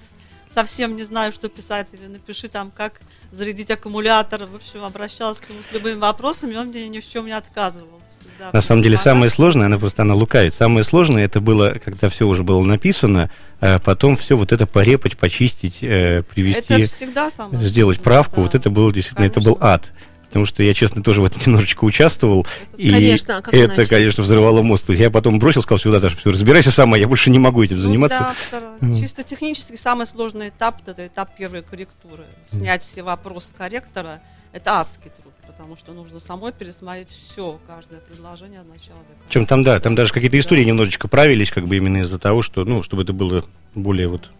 [0.49, 4.45] совсем не знаю, что писать, или напиши там, как зарядить аккумулятор.
[4.45, 7.89] В общем, обращалась к нему с любыми вопросами, он мне ни в чем не отказывал.
[8.19, 10.53] Всегда На самом деле самое сложное, она просто она лукавит.
[10.53, 13.29] Самое сложное это было, когда все уже было написано,
[13.59, 18.35] а потом все вот это порепать, почистить, э, привести, Это всегда самое сделать сложное, правку.
[18.37, 18.41] да.
[18.43, 19.73] Вот это было действительно, это был Конечно.
[19.73, 19.91] ад.
[20.27, 22.45] Потому что я, честно, тоже в этом немножечко участвовал.
[22.77, 23.89] И Конечно, а как это, иначе?
[23.89, 24.89] конечно, взрывало мозг.
[24.89, 27.83] Я потом бросил, сказал, сюда даже все, разбирайся сама, я больше не могу этим Ну
[27.83, 28.33] заниматься.
[28.51, 28.61] да.
[28.81, 28.95] Мгм.
[28.99, 32.23] Чисто технически самый сложный этап это этап первой корректуры.
[32.51, 38.61] Снять все вопросы корректора это адский труд, потому что нужно самой пересмотреть все, каждое предложение
[38.61, 39.23] от начала до конца.
[39.27, 40.67] Причем там, да, там даже какие-то истории Да.
[40.69, 44.31] немножечко правились, как бы именно из-за того, что, ну, чтобы это было более вот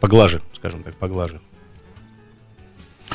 [0.00, 1.40] поглаже, скажем так, поглаже.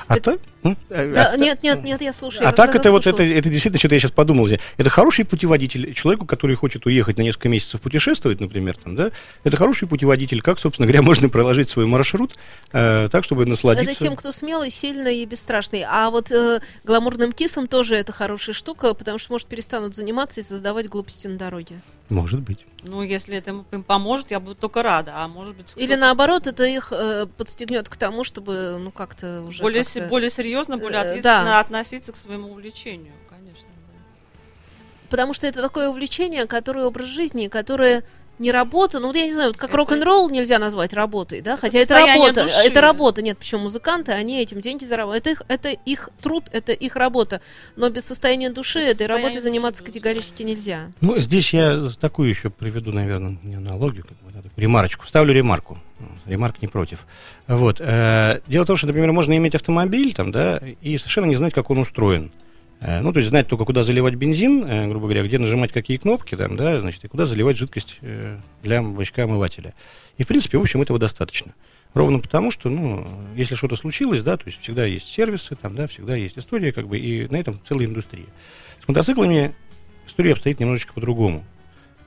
[0.08, 0.40] А Это- то?
[0.64, 0.78] М?
[0.90, 2.42] А- Да, а- нет, нет, нет, я слушаю.
[2.42, 4.48] А я как так это вот это, это действительно что-то я сейчас подумал.
[4.48, 4.60] здесь.
[4.78, 9.12] Это хороший путеводитель человеку, который хочет уехать на несколько месяцев путешествовать, например, там, да.
[9.44, 12.36] Это хороший путеводитель, как, собственно говоря, можно проложить свой маршрут
[12.72, 13.92] э, так, чтобы насладиться.
[13.92, 15.84] Это тем, кто смелый, сильный и бесстрашный.
[15.88, 20.44] А вот э, гламурным кисам тоже это хорошая штука, потому что, может, перестанут заниматься и
[20.44, 21.80] создавать глупости на дороге.
[22.10, 22.66] Может быть.
[22.84, 25.12] Ну, если это им поможет, я буду только рада.
[25.18, 29.62] А может быть, Или наоборот, это их э, подстегнет к тому, чтобы, ну, как-то уже
[29.62, 31.60] более, как-то- се- более серьезно, более Э, ответственно да.
[31.60, 33.70] относиться к своему увлечению, конечно.
[33.88, 34.00] да.
[35.10, 38.04] Потому что это такое увлечение, которое образ жизни, которое
[38.38, 41.58] не работа, ну вот я не знаю, вот как Это- рок-н-ролл нельзя назвать работой, да,
[41.58, 42.68] хотя это состояние работа, души.
[42.68, 46.72] это работа, нет, почему музыканты, они этим деньги зарабатывают, это их, это их труд, это
[46.72, 47.42] их работа,
[47.76, 50.90] но без состояния души Это этой работой состояние заниматься души, категорически нельзя.
[51.02, 54.29] Ну, здесь я такую еще приведу, наверное, не аналогию, как бы,
[54.60, 55.08] ремарочку.
[55.08, 55.78] Ставлю ремарку.
[56.26, 57.06] Ремарк не против.
[57.48, 57.78] Вот.
[57.80, 61.54] э, Дело в том, что, например, можно иметь автомобиль, там, да, и совершенно не знать,
[61.54, 62.32] как он устроен.
[62.80, 65.98] Э, Ну, то есть знать только, куда заливать бензин, э, грубо говоря, где нажимать какие
[65.98, 68.00] кнопки, там, да, значит, и куда заливать жидкость
[68.62, 69.74] для бачка омывателя.
[70.18, 71.54] И, в принципе, в общем, этого достаточно.
[71.94, 75.88] Ровно потому, что, ну, если что-то случилось, да, то есть всегда есть сервисы, там, да,
[75.88, 78.28] всегда есть история, как бы, и на этом целая индустрия.
[78.84, 79.56] С мотоциклами
[80.08, 81.44] история обстоит немножечко по-другому.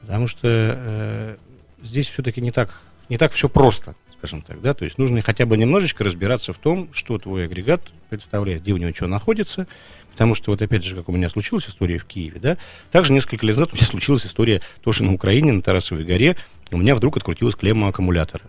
[0.02, 1.36] Потому что
[1.82, 5.46] здесь все-таки не так, не так все просто, скажем так, да, то есть нужно хотя
[5.46, 9.66] бы немножечко разбираться в том, что твой агрегат представляет, где у него что находится,
[10.12, 12.58] потому что вот опять же, как у меня случилась история в Киеве, да,
[12.90, 16.36] также несколько лет назад у меня случилась история тоже на Украине, на Тарасовой горе,
[16.70, 18.44] у меня вдруг открутилась клемма аккумулятора.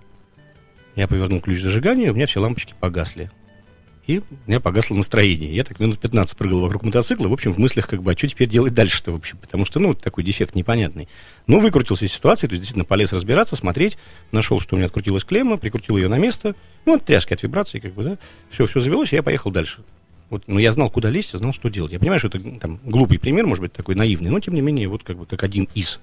[0.96, 3.32] Я повернул ключ зажигания, у меня все лампочки погасли.
[4.06, 5.56] И у меня погасло настроение.
[5.56, 8.28] Я так минут 15 прыгал вокруг мотоцикла, в общем, в мыслях, как бы, а что
[8.28, 11.08] теперь делать дальше-то, в общем, потому что, ну, такой дефект непонятный.
[11.48, 13.98] Но выкрутился из ситуации, то есть, действительно, полез разбираться, смотреть,
[14.34, 16.54] нашел, что у меня открутилась клемма, прикрутил ее на место,
[16.86, 18.18] ну, от тряски, от вибрации, как бы, да,
[18.50, 19.84] все, все завелось, и я поехал дальше.
[20.30, 21.94] Вот, ну, я знал, куда лезть, я знал, что делать.
[21.94, 24.90] Я понимаю, что это там глупый пример, может быть, такой наивный, но, тем не менее,
[24.90, 26.02] вот, как бы, как один из.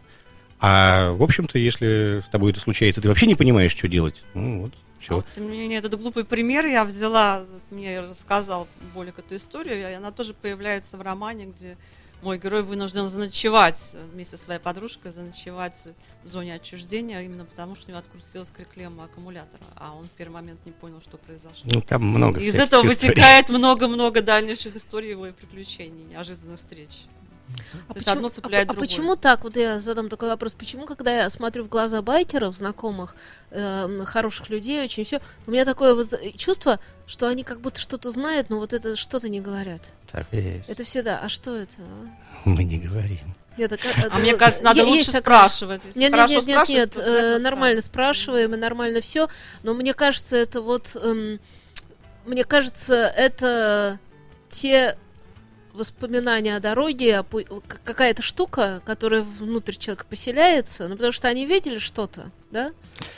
[0.58, 4.62] А, в общем-то, если с тобой это случается, ты вообще не понимаешь, что делать, ну,
[4.62, 5.14] вот, А все.
[5.16, 9.94] вот, тем не менее, этот глупый пример я взяла, мне рассказал Болик эту историю, и
[9.94, 11.76] она тоже появляется в романе, где
[12.22, 15.88] мой герой вынужден заночевать вместе со своей подружкой, заночевать
[16.22, 20.34] в зоне отчуждения, именно потому что у него открутилась клемма аккумулятора, а он в первый
[20.34, 21.62] момент не понял, что произошло.
[21.64, 23.08] Ну, там много Из этого историй.
[23.08, 27.06] вытекает много-много дальнейших историй его и приключений, неожиданных встреч.
[27.88, 28.88] А То одно а цепляет а другое.
[28.88, 29.44] почему так?
[29.44, 30.54] Вот я задам такой вопрос.
[30.54, 33.14] Почему, когда я смотрю в глаза байкеров, знакомых,
[33.50, 38.10] э, хороших людей, очень все, у меня такое вот чувство, что они как будто что-то
[38.10, 39.90] знают, но вот это что-то не говорят.
[40.10, 40.68] Так и есть.
[40.68, 41.18] Это всегда.
[41.22, 41.76] А что это?
[41.78, 42.08] а?
[42.48, 43.34] Мы не говорим.
[43.56, 45.82] Нет, так, А мне кажется, надо лучше такая- спрашивать.
[45.84, 49.28] Если Нет, нет, нет, нет, нет, э, нормально спрашиваем и нормально все,
[49.62, 51.38] но мне кажется, это вот, эм,
[52.24, 53.98] мне кажется, это
[54.48, 54.96] те
[55.72, 57.24] воспоминания о дороге,
[57.84, 62.72] какая-то штука, которая внутрь человека поселяется, ну потому что они видели что-то, да?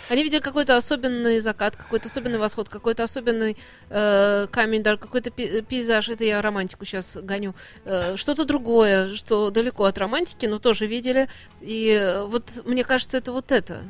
[0.09, 3.57] Они видели какой-то особенный закат, какой-то особенный восход, какой-то особенный
[3.89, 6.09] э, камень, какой-то пейзаж.
[6.11, 7.55] Это я романтику сейчас гоню.
[7.85, 11.29] Э, что-то другое, что далеко от романтики, но тоже видели.
[11.61, 13.83] И э, вот мне кажется, это вот это.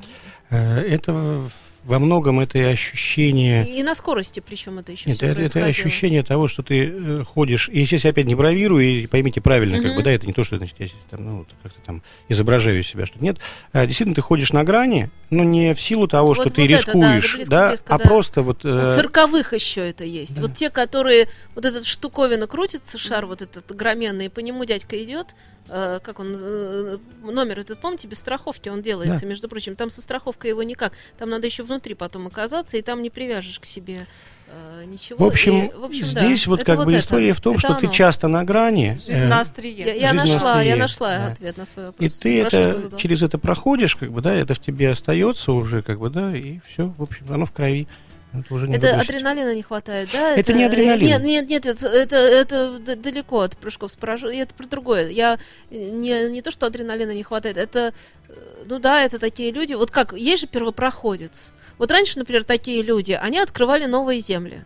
[0.51, 1.51] Э, Это
[1.85, 3.67] во многом это и ощущение...
[3.69, 7.25] И на скорости, причем это еще Нет, всё это, это ощущение того, что ты э,
[7.25, 9.97] ходишь, и сейчас я опять не бравирую, и поймите правильно, как Мгм.
[9.97, 12.87] бы, да, это не то, что значит, я сейчас там, ну, как-то там изображаю из
[12.87, 13.39] себя, что нет.
[13.73, 16.63] А, действительно, ты ходишь на грани, но не в силу того, Вот- что вот ты
[16.65, 18.05] это, да, рискуешь, близко, да, близко, а да.
[18.05, 18.65] просто вот...
[18.65, 20.37] У э, цирковых еще это есть.
[20.37, 20.43] да.
[20.43, 25.03] Вот те, которые вот этот штуковина крутится, шар вот этот огроменный, и по нему дядька
[25.03, 25.35] идет,
[25.69, 30.01] э, как он э, номер этот помните, без страховки он делается, между прочим, там со
[30.01, 34.07] страховкой его никак, там надо еще внутри потом оказаться, и там не привяжешь к себе
[34.49, 35.19] э, ничего.
[35.19, 37.01] В общем, И, в общем, да, здесь вот это как бы это.
[37.01, 37.93] история в том, Это что ты оно.
[37.95, 39.75] часто на грани, Жизнь э, на острие.
[39.77, 41.27] Я, я Жизнь на нашла, я острие, нашла да.
[41.29, 42.15] ответ на свой и вопрос.
[42.19, 45.83] ты Хорошо, что это через это проходишь, как бы, да, это в тебе остается уже,
[45.83, 47.89] как бы, да, и все, в общем, оно в крови.
[48.35, 49.11] Это уже не Это выбросить.
[49.11, 50.35] адреналина не хватает, да?
[50.35, 51.07] Это не адреналин.
[51.07, 54.39] Нет, нет, нет, это, это, это далеко от прыжков с парашютом.
[54.39, 55.11] Это про другое.
[55.11, 55.39] Я
[55.71, 57.93] не, не то, что адреналина не хватает, это,
[58.31, 58.33] э,
[58.65, 59.75] ну да, это такие люди.
[59.75, 61.53] Вот как, есть же первопроходец.
[61.79, 64.65] Вот раньше, например, такие люди, они открывали новые земли.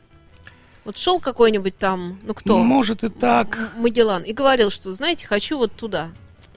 [0.84, 2.58] Вот шел какой-нибудь там, ну кто?
[2.58, 3.72] Может и так.
[3.76, 6.10] Магеллан и говорил, что, знаете, хочу вот туда,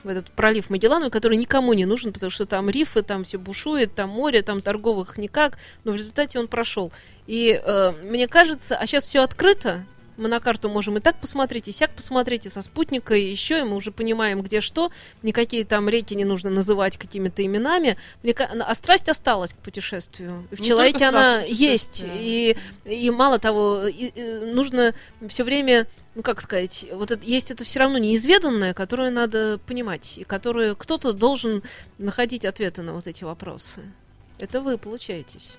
[0.03, 3.95] в этот пролив Магеллану, который никому не нужен, потому что там рифы, там все бушует,
[3.95, 6.91] там море, там торговых никак, но в результате он прошел.
[7.27, 9.85] И э, мне кажется, а сейчас все открыто,
[10.19, 13.60] мы на карту можем и так посмотреть, и сяк посмотреть, и со спутника, и еще,
[13.62, 14.91] и мы уже понимаем, где что,
[15.23, 20.47] никакие там реки не нужно называть какими-то именами, Мне а страсть осталась к путешествию.
[20.51, 22.55] В Не человеке она есть, и,
[22.86, 24.93] и мало того, и- и нужно
[25.27, 30.17] все время ну как сказать, вот это, есть это все равно неизведанное, которое надо понимать,
[30.17, 31.63] и которое кто-то должен
[31.97, 33.82] находить ответы на вот эти вопросы.
[34.39, 35.58] Это вы получаетесь.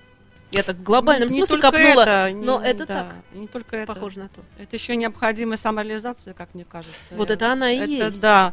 [0.50, 3.76] Я так в глобальном не смысле копнула, это, но не- это да, так, Не только
[3.76, 3.92] это.
[3.92, 4.40] похоже на то.
[4.58, 7.14] Это еще необходимая самореализация, как мне кажется.
[7.14, 8.20] Вот это она и это, есть.
[8.20, 8.52] Да.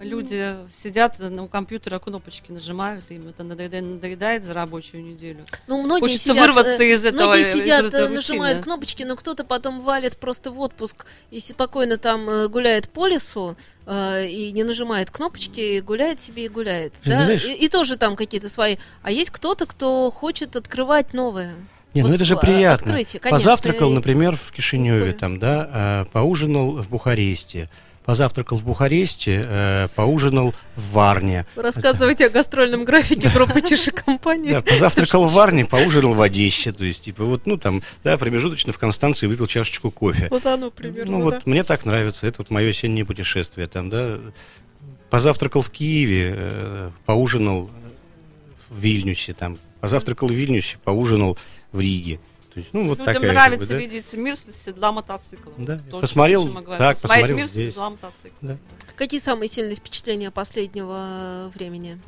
[0.00, 5.44] Люди сидят у компьютера, кнопочки нажимают, им это надоедает, надоедает за рабочую неделю.
[5.66, 7.26] Ну, многие Хочется сидят, вырваться э, из этого.
[7.26, 8.62] Многие из сидят, этой э, нажимают рутины.
[8.62, 13.56] кнопочки, но кто-то потом валит просто в отпуск и спокойно там э, гуляет по лесу
[13.86, 16.94] э, и не нажимает кнопочки, и гуляет себе и гуляет.
[17.04, 17.24] Жень, да?
[17.24, 18.76] знаешь- и, и тоже там какие-то свои.
[19.02, 21.54] А есть кто-то, кто хочет открывать новое.
[21.92, 22.92] Не, ну Вот, это же приятно.
[22.92, 27.68] открытие, конечно, Позавтракал, и- например, в Кишиневе, там, да, а, поужинал в Бухаресте.
[28.04, 31.44] Позавтракал в Бухаресте, э, поужинал в Варне.
[31.54, 34.52] Рассказывайте о гастрольном графике группы Чиши компании.
[34.52, 36.72] Да, позавтракал в Варне, поужинал в Одессе.
[36.72, 40.28] То есть, типа, вот, ну, там, да, промежуточно в Констанции выпил чашечку кофе.
[40.30, 42.26] Вот оно примерно, Ну, вот мне так нравится.
[42.26, 44.18] Это вот мое осеннее путешествие там, да.
[45.10, 47.70] Позавтракал в Киеве, э, поужинал
[48.70, 49.58] в Вильнюсе там.
[49.80, 51.36] Позавтракал в Вильнюсе, поужинал
[51.72, 52.18] в Риге.
[52.60, 53.80] Есть, ну, вот Людям такая, нравится как бы, да.
[53.80, 55.52] видеть мир с седла мотоцикла.
[55.58, 57.74] Да, То, посмотрел, так, посмотрел мир с здесь.
[57.74, 58.38] седла мотоцикла.
[58.40, 58.56] Да.
[58.96, 61.98] Какие самые сильные впечатления последнего времени?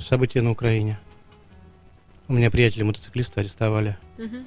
[0.00, 0.98] События на Украине.
[2.28, 3.96] У меня приятели мотоциклисты арестовали.
[4.16, 4.46] Мгм.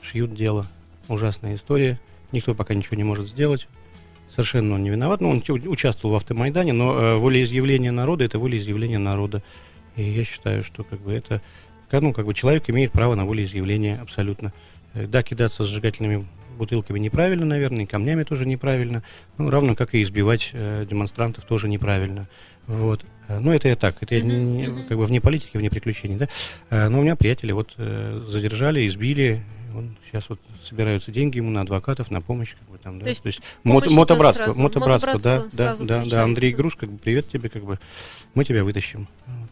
[0.00, 0.66] Шьют дело.
[1.08, 2.00] Ужасная история.
[2.32, 3.68] Никто пока ничего не может сделать.
[4.30, 5.20] Совершенно он не виноват.
[5.20, 9.42] Ну, он участвовал в автомайдане, но э, волеизъявление народа это волеизъявление народа.
[9.96, 11.42] И я считаю, что как бы это.
[12.00, 14.52] Ну, как бы человек имеет право на волеизъявление абсолютно.
[14.94, 16.26] Э, Да, кидаться зажигательными
[16.58, 19.02] бутылками неправильно, наверное, и камнями тоже неправильно.
[19.38, 22.28] Ну, равно как и избивать э, демонстрантов тоже неправильно.
[22.66, 23.04] Вот.
[23.28, 24.84] Э, Ну, это я так, это я не- мгм.
[24.86, 26.28] как бы вне политики, вне приключений, да.
[26.70, 29.42] Э, Но у меня приятели вот э, задержали, избили.
[29.74, 33.04] Он, сейчас вот собираются деньги ему на адвокатов, на помощь, как бы там, да.
[33.04, 36.22] То есть То есть идет мотобратство, сразу, мотобратство, да, мотобратство да, да, да, включается.
[36.22, 37.78] Андрей Груз, как бы привет тебе, как бы
[38.34, 39.08] мы тебя вытащим.
[39.26, 39.48] Вот.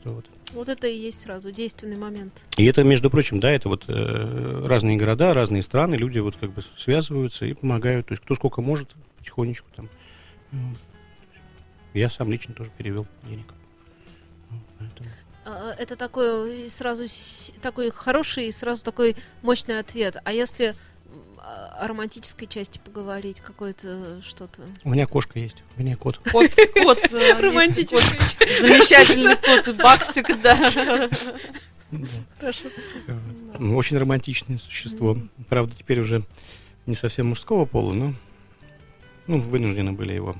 [0.00, 0.26] Что вот.
[0.52, 2.42] Вот это и есть сразу действенный момент.
[2.56, 6.52] И это, между прочим, да, это вот э, разные города, разные страны, люди вот как
[6.52, 8.06] бы связываются и помогают.
[8.06, 9.88] То есть кто сколько может, потихонечку там.
[10.52, 10.78] Вот.
[11.92, 13.46] Я сам лично тоже перевел денег.
[14.78, 15.10] Поэтому.
[15.44, 17.04] А, Это такой сразу
[17.60, 20.16] такой хороший и сразу такой мощный ответ.
[20.24, 20.74] А если
[21.40, 24.62] о романтической части поговорить, какое-то что-то?
[24.84, 26.18] У меня кошка есть, у меня кот.
[26.18, 27.34] Кот, кот, э,
[27.84, 28.02] кот,
[28.60, 31.08] замечательный кот, Баксик, да.
[32.38, 32.64] Хорошо.
[33.58, 35.16] Ну, Очень романтичное существо.
[35.48, 36.24] Правда, теперь уже
[36.86, 38.14] не совсем мужского пола, но
[39.26, 40.36] ну, вынуждены были его.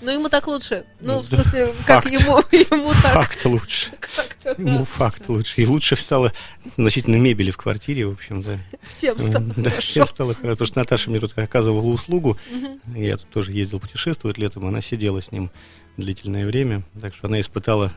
[0.00, 0.84] Ну, ему так лучше.
[1.00, 2.10] Ну, Ну, в да, смысле, как факт.
[2.10, 3.86] ему, ему так Факт лучше.
[4.44, 4.50] да.
[4.58, 5.60] Ему факт лучше.
[5.62, 6.32] И лучше стало
[6.76, 8.58] значительно мебели в квартире, в общем, да.
[8.88, 9.80] Всем стало Да, хорошо.
[9.80, 10.50] всем стало хорошо.
[10.54, 12.38] Потому что Наташа мне тут оказывала услугу.
[12.50, 12.80] Мгм.
[12.94, 14.66] Я тут тоже ездил путешествовать летом.
[14.66, 15.50] Она сидела с ним
[15.96, 16.82] длительное время.
[17.00, 17.92] Так что она испытала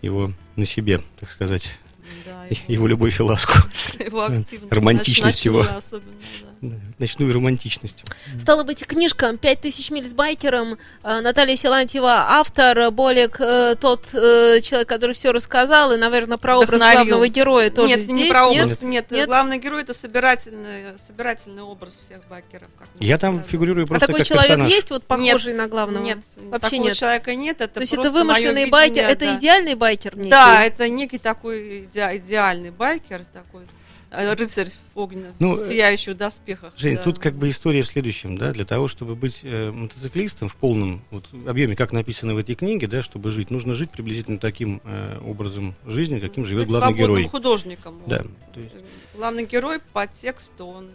[0.00, 1.78] его на себе, так сказать,
[2.24, 3.54] Да, его любовь и ласку.
[3.98, 4.72] его активность.
[4.72, 5.60] романтичность его.
[5.60, 6.48] особенно, да.
[6.98, 8.04] Ночную романтичность.
[8.38, 10.78] Стало быть, книжка «5000 миль с байкером».
[11.02, 16.56] э, Наталья Силантьева, автор, Болик, э, тот э, человек, который все рассказал, и, наверное, про
[16.58, 16.94] образ Вдохновил.
[17.04, 18.16] главного героя тоже нет, здесь.
[18.16, 18.64] не про нет?
[18.64, 19.10] образ, нет.
[19.10, 19.26] Нет?
[19.26, 22.68] Главный герой это собирательный, собирательный образ всех байкеров.
[22.78, 23.50] как Я там сказали.
[23.50, 24.70] фигурирую А просто такой как человек персонаж.
[24.72, 26.04] есть, вот похожий Нет, на главного?
[26.04, 26.96] Нет, Вообще такого нет.
[26.96, 27.60] человека нет.
[27.60, 29.36] Это То есть это просто вымышленный байкер, видение, это да.
[29.36, 30.30] идеальный байкер некий?
[30.30, 33.62] Да, это некий такой иде- идеальный байкер, такой
[34.12, 36.74] рыцарь огненный, Ну, в э, доспехах.
[36.76, 37.02] Жень, да.
[37.02, 41.02] тут как бы история в следующем, да, для того, чтобы быть э, мотоциклистом в полном
[41.10, 45.18] вот, объеме, как написано в этой книге, да, чтобы жить, нужно жить приблизительно таким э,
[45.24, 47.28] образом жизни, каким живет Быть главный свободным герой.
[47.28, 48.00] художником.
[48.06, 48.82] Да, то есть- э,
[49.16, 50.90] Главный герой по тексту, он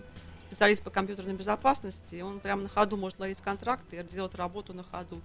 [0.50, 4.84] специалист по компьютерной безопасности, он прямо на ходу может ловить контракты и делать работу на
[4.84, 5.22] ходу,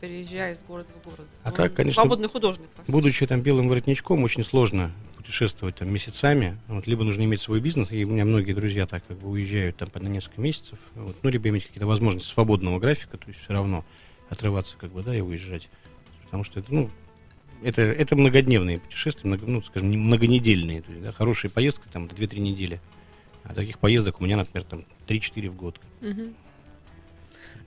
[0.00, 1.26] переезжая из города в город.
[1.42, 2.68] А Он так, конечно, Свободный художник.
[2.86, 4.92] Будучи там белым воротничком, очень сложно
[5.26, 6.56] путешествовать там месяцами.
[6.68, 9.76] Вот, либо нужно иметь свой бизнес, и у меня многие друзья так как бы уезжают
[9.76, 10.78] там на несколько месяцев.
[10.94, 13.84] Вот, ну, либо иметь какие-то возможности свободного графика, то есть все равно
[14.28, 15.68] отрываться как бы, да, и уезжать.
[16.24, 16.90] Потому что это, ну,
[17.62, 20.82] это, это многодневные путешествия, много- ну, скажем, не многонедельные.
[20.82, 22.80] То есть, да, хорошая поездка там до 2-3 недели.
[23.42, 25.80] А таких поездок у меня, например, там 3-4 в год.
[26.00, 26.34] Мгм.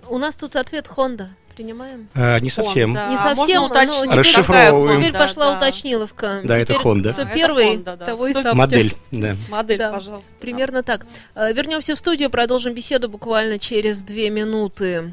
[0.07, 1.27] У нас тут ответ Honda.
[1.63, 2.07] Принимаем?
[2.15, 2.95] А, не совсем.
[2.95, 3.09] Honda.
[3.09, 4.99] Не А совсем, можно но уточнить, теперь- Расшифровываем.
[5.01, 5.57] Теперь Да, пошла да.
[5.57, 6.39] уточниловка.
[6.45, 7.11] Да, это Теперь Honda.
[7.11, 8.05] Кто Да, это первый, Honda, да.
[8.05, 8.55] того и тапки.
[8.55, 9.35] Модель, да.
[9.49, 10.33] Модель, Да, пожалуйста.
[10.39, 11.05] Примерно так.
[11.35, 15.11] Э, Вернемся в студию, продолжим беседу буквально через две минуты.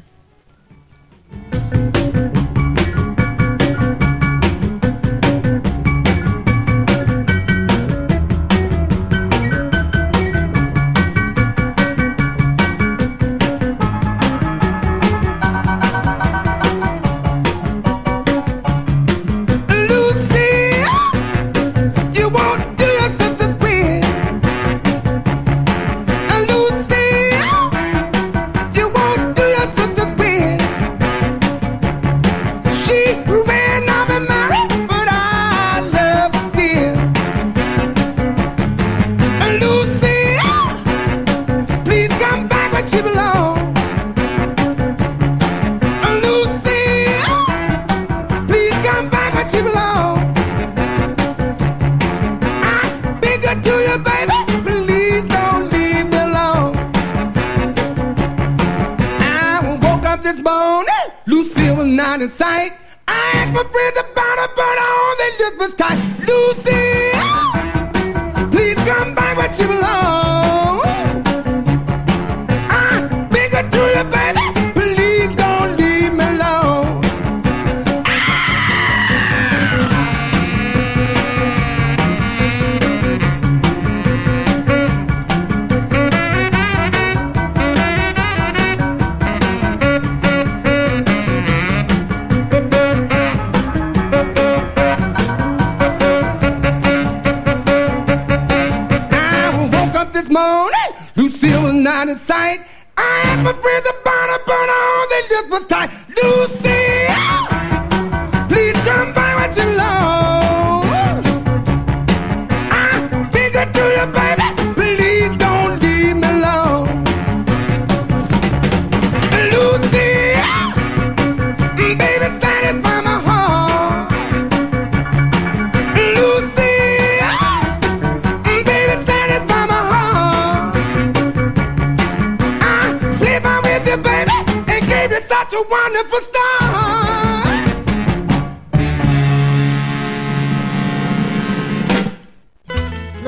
[63.53, 66.06] My friends are about to burn all the look was tight.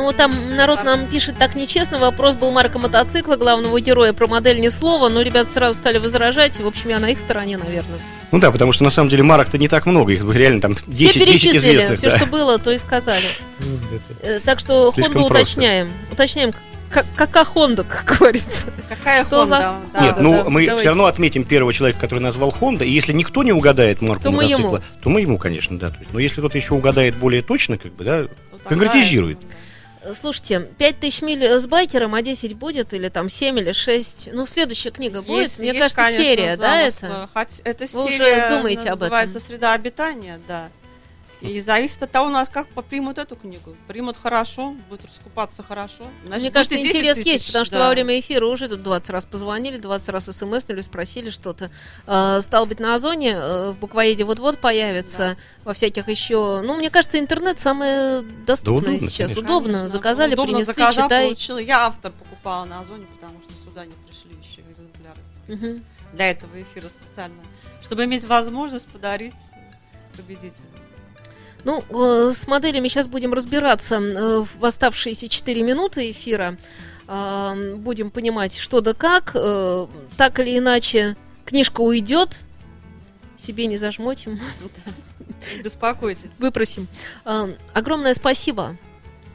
[0.10, 2.00] Вот там народ нам пишет так нечестно.
[2.00, 5.08] Вопрос был марка мотоцикла, главного героя, про модель ни слова.
[5.10, 6.60] Но ребята сразу стали возражать.
[6.60, 8.00] В общем, я на их стороне, наверное.
[8.32, 11.12] Ну да, потому что на самом деле марок-то не так много, их реально там 10,
[11.12, 11.98] Все 10 перечислили, известных.
[12.00, 12.18] все, да.
[12.18, 13.24] что было, то и сказали.
[13.60, 13.66] Ну,
[14.22, 15.92] Э, Так что Хонду уточняем.
[16.12, 16.54] Уточняем,
[16.92, 18.68] как, какая Хонда, как говорится.
[18.88, 19.58] Какая Что за-?
[19.94, 20.44] Да, Нет, да, ну да.
[20.50, 20.76] мы давайте.
[20.80, 24.32] все равно отметим первого человека, который назвал Honda, и если никто не угадает марку То
[24.32, 24.80] мы мотоцикла, ему.
[25.02, 25.90] то мы ему, конечно, да.
[25.90, 28.28] То есть, но если кто-то еще угадает более точно, как бы, да, Ну,
[28.64, 29.38] тогда конкретизирует.
[29.40, 29.54] это, да.
[29.54, 29.69] Э,
[30.14, 32.94] Слушайте, 5000 миль с байкером, а 10 будет?
[32.94, 34.30] Или там 7 или 6?
[34.32, 35.44] Ну, следующая книга будет?
[35.48, 37.06] Есть- Мне есть, кажется, конечно, серия, да, замысл.
[37.06, 37.30] это?
[37.34, 39.00] Хоть это Вы уже серия думаете об этом?
[39.10, 40.70] называется «Среда обитания», да.
[41.42, 43.76] И зависит от того, у нас как примут эту книгу.
[43.88, 46.06] Примут хорошо, будут раскупаться хорошо.
[46.26, 47.86] Значит, Мне будет кажется, и 10 интерес тысяч, есть, потому что да.
[47.86, 51.72] во время эфира уже тут 20 раз позвонили, 20 раз смснули, спросили что-то.
[52.08, 56.62] Э, стало быть, на Озоне э, в буквоеде вот-вот появится, во всяких еще...
[56.62, 59.32] Ну, мне кажется, интернет самое доступное удобно, сейчас.
[59.34, 59.42] конечно.
[59.42, 59.68] Удобно.
[59.74, 59.88] Конечно.
[59.88, 61.26] Заказали, Удобно принесли, заказал, читай.
[61.26, 61.58] получила.
[61.60, 65.84] Я автор покупаю попала на Озоне, потому что сюда не пришли еще экземпляры Мгм.
[66.14, 67.42] для этого эфира специально,
[67.82, 69.36] чтобы иметь возможность подарить
[70.16, 70.66] победителю.
[71.66, 76.58] Ну, э, с моделями сейчас будем разбираться э, в оставшиеся 4 минуты эфира.
[77.08, 79.32] Э, Будем понимать, что да как.
[79.36, 79.88] Э,
[80.18, 82.40] Так или иначе, книжка уйдет.
[83.38, 84.40] Себе не зажмотим,
[85.56, 86.40] Не беспокойтесь.
[86.40, 86.88] выпросим.
[87.26, 88.76] Э, Огромное спасибо.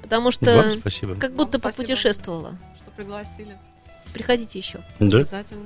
[0.02, 1.14] Потому что спасибо.
[1.16, 2.56] как будто попутешествовала.
[2.76, 3.56] что пригласили.
[4.12, 4.80] Приходите еще.
[5.00, 5.18] Да.
[5.18, 5.64] Обязательно.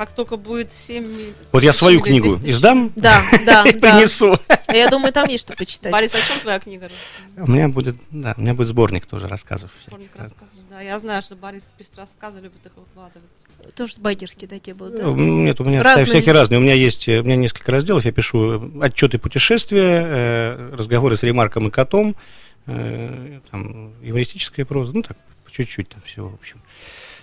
[0.00, 3.92] Как только будет 7 Вот я свою книгу издам, Да, да, и да.
[3.98, 4.34] принесу.
[4.66, 5.92] А Я думаю, там есть что почитать.
[5.92, 6.88] Борис, о чем твоя книга?
[7.36, 9.70] У меня будет, да, у меня будет сборник тоже рассказов.
[9.86, 10.48] Сборник рассказов.
[10.70, 13.74] Да, я знаю, что Борис пишет рассказы, любит их выкладывать.
[13.74, 15.02] Тоже байкерские такие будут, да?
[15.02, 16.06] Э, Нет, у меня Разные.
[16.06, 16.60] всякие разные.
[16.60, 18.06] У меня есть, э, у меня несколько разделов.
[18.06, 22.16] Я пишу отчеты путешествия, э, разговоры с ремарком и котом,
[22.64, 25.18] э, там, юмористическая проза, ну так,
[25.50, 26.62] чуть-чуть там всего, в общем.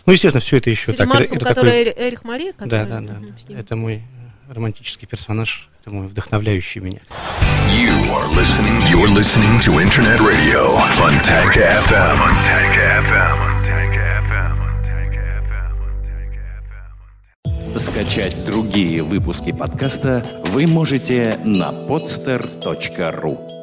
[0.07, 1.01] Ну, естественно, все это еще С так.
[1.07, 2.53] ремарком, это который такой- Эри- Эрих Мария?
[2.53, 3.13] Да, который- да, да.
[3.13, 3.19] Да.
[3.19, 3.35] ним.
[3.59, 4.03] Это мой
[4.49, 6.99] романтический персонаж, это мой вдохновляющий меня.
[7.75, 8.81] You are listening.
[8.89, 12.17] You're listening to Internet Radio Funtank FM.
[12.17, 13.37] Funtank FM.
[17.77, 23.56] Скачать другие выпуски подкаста вы можете на podster.ru.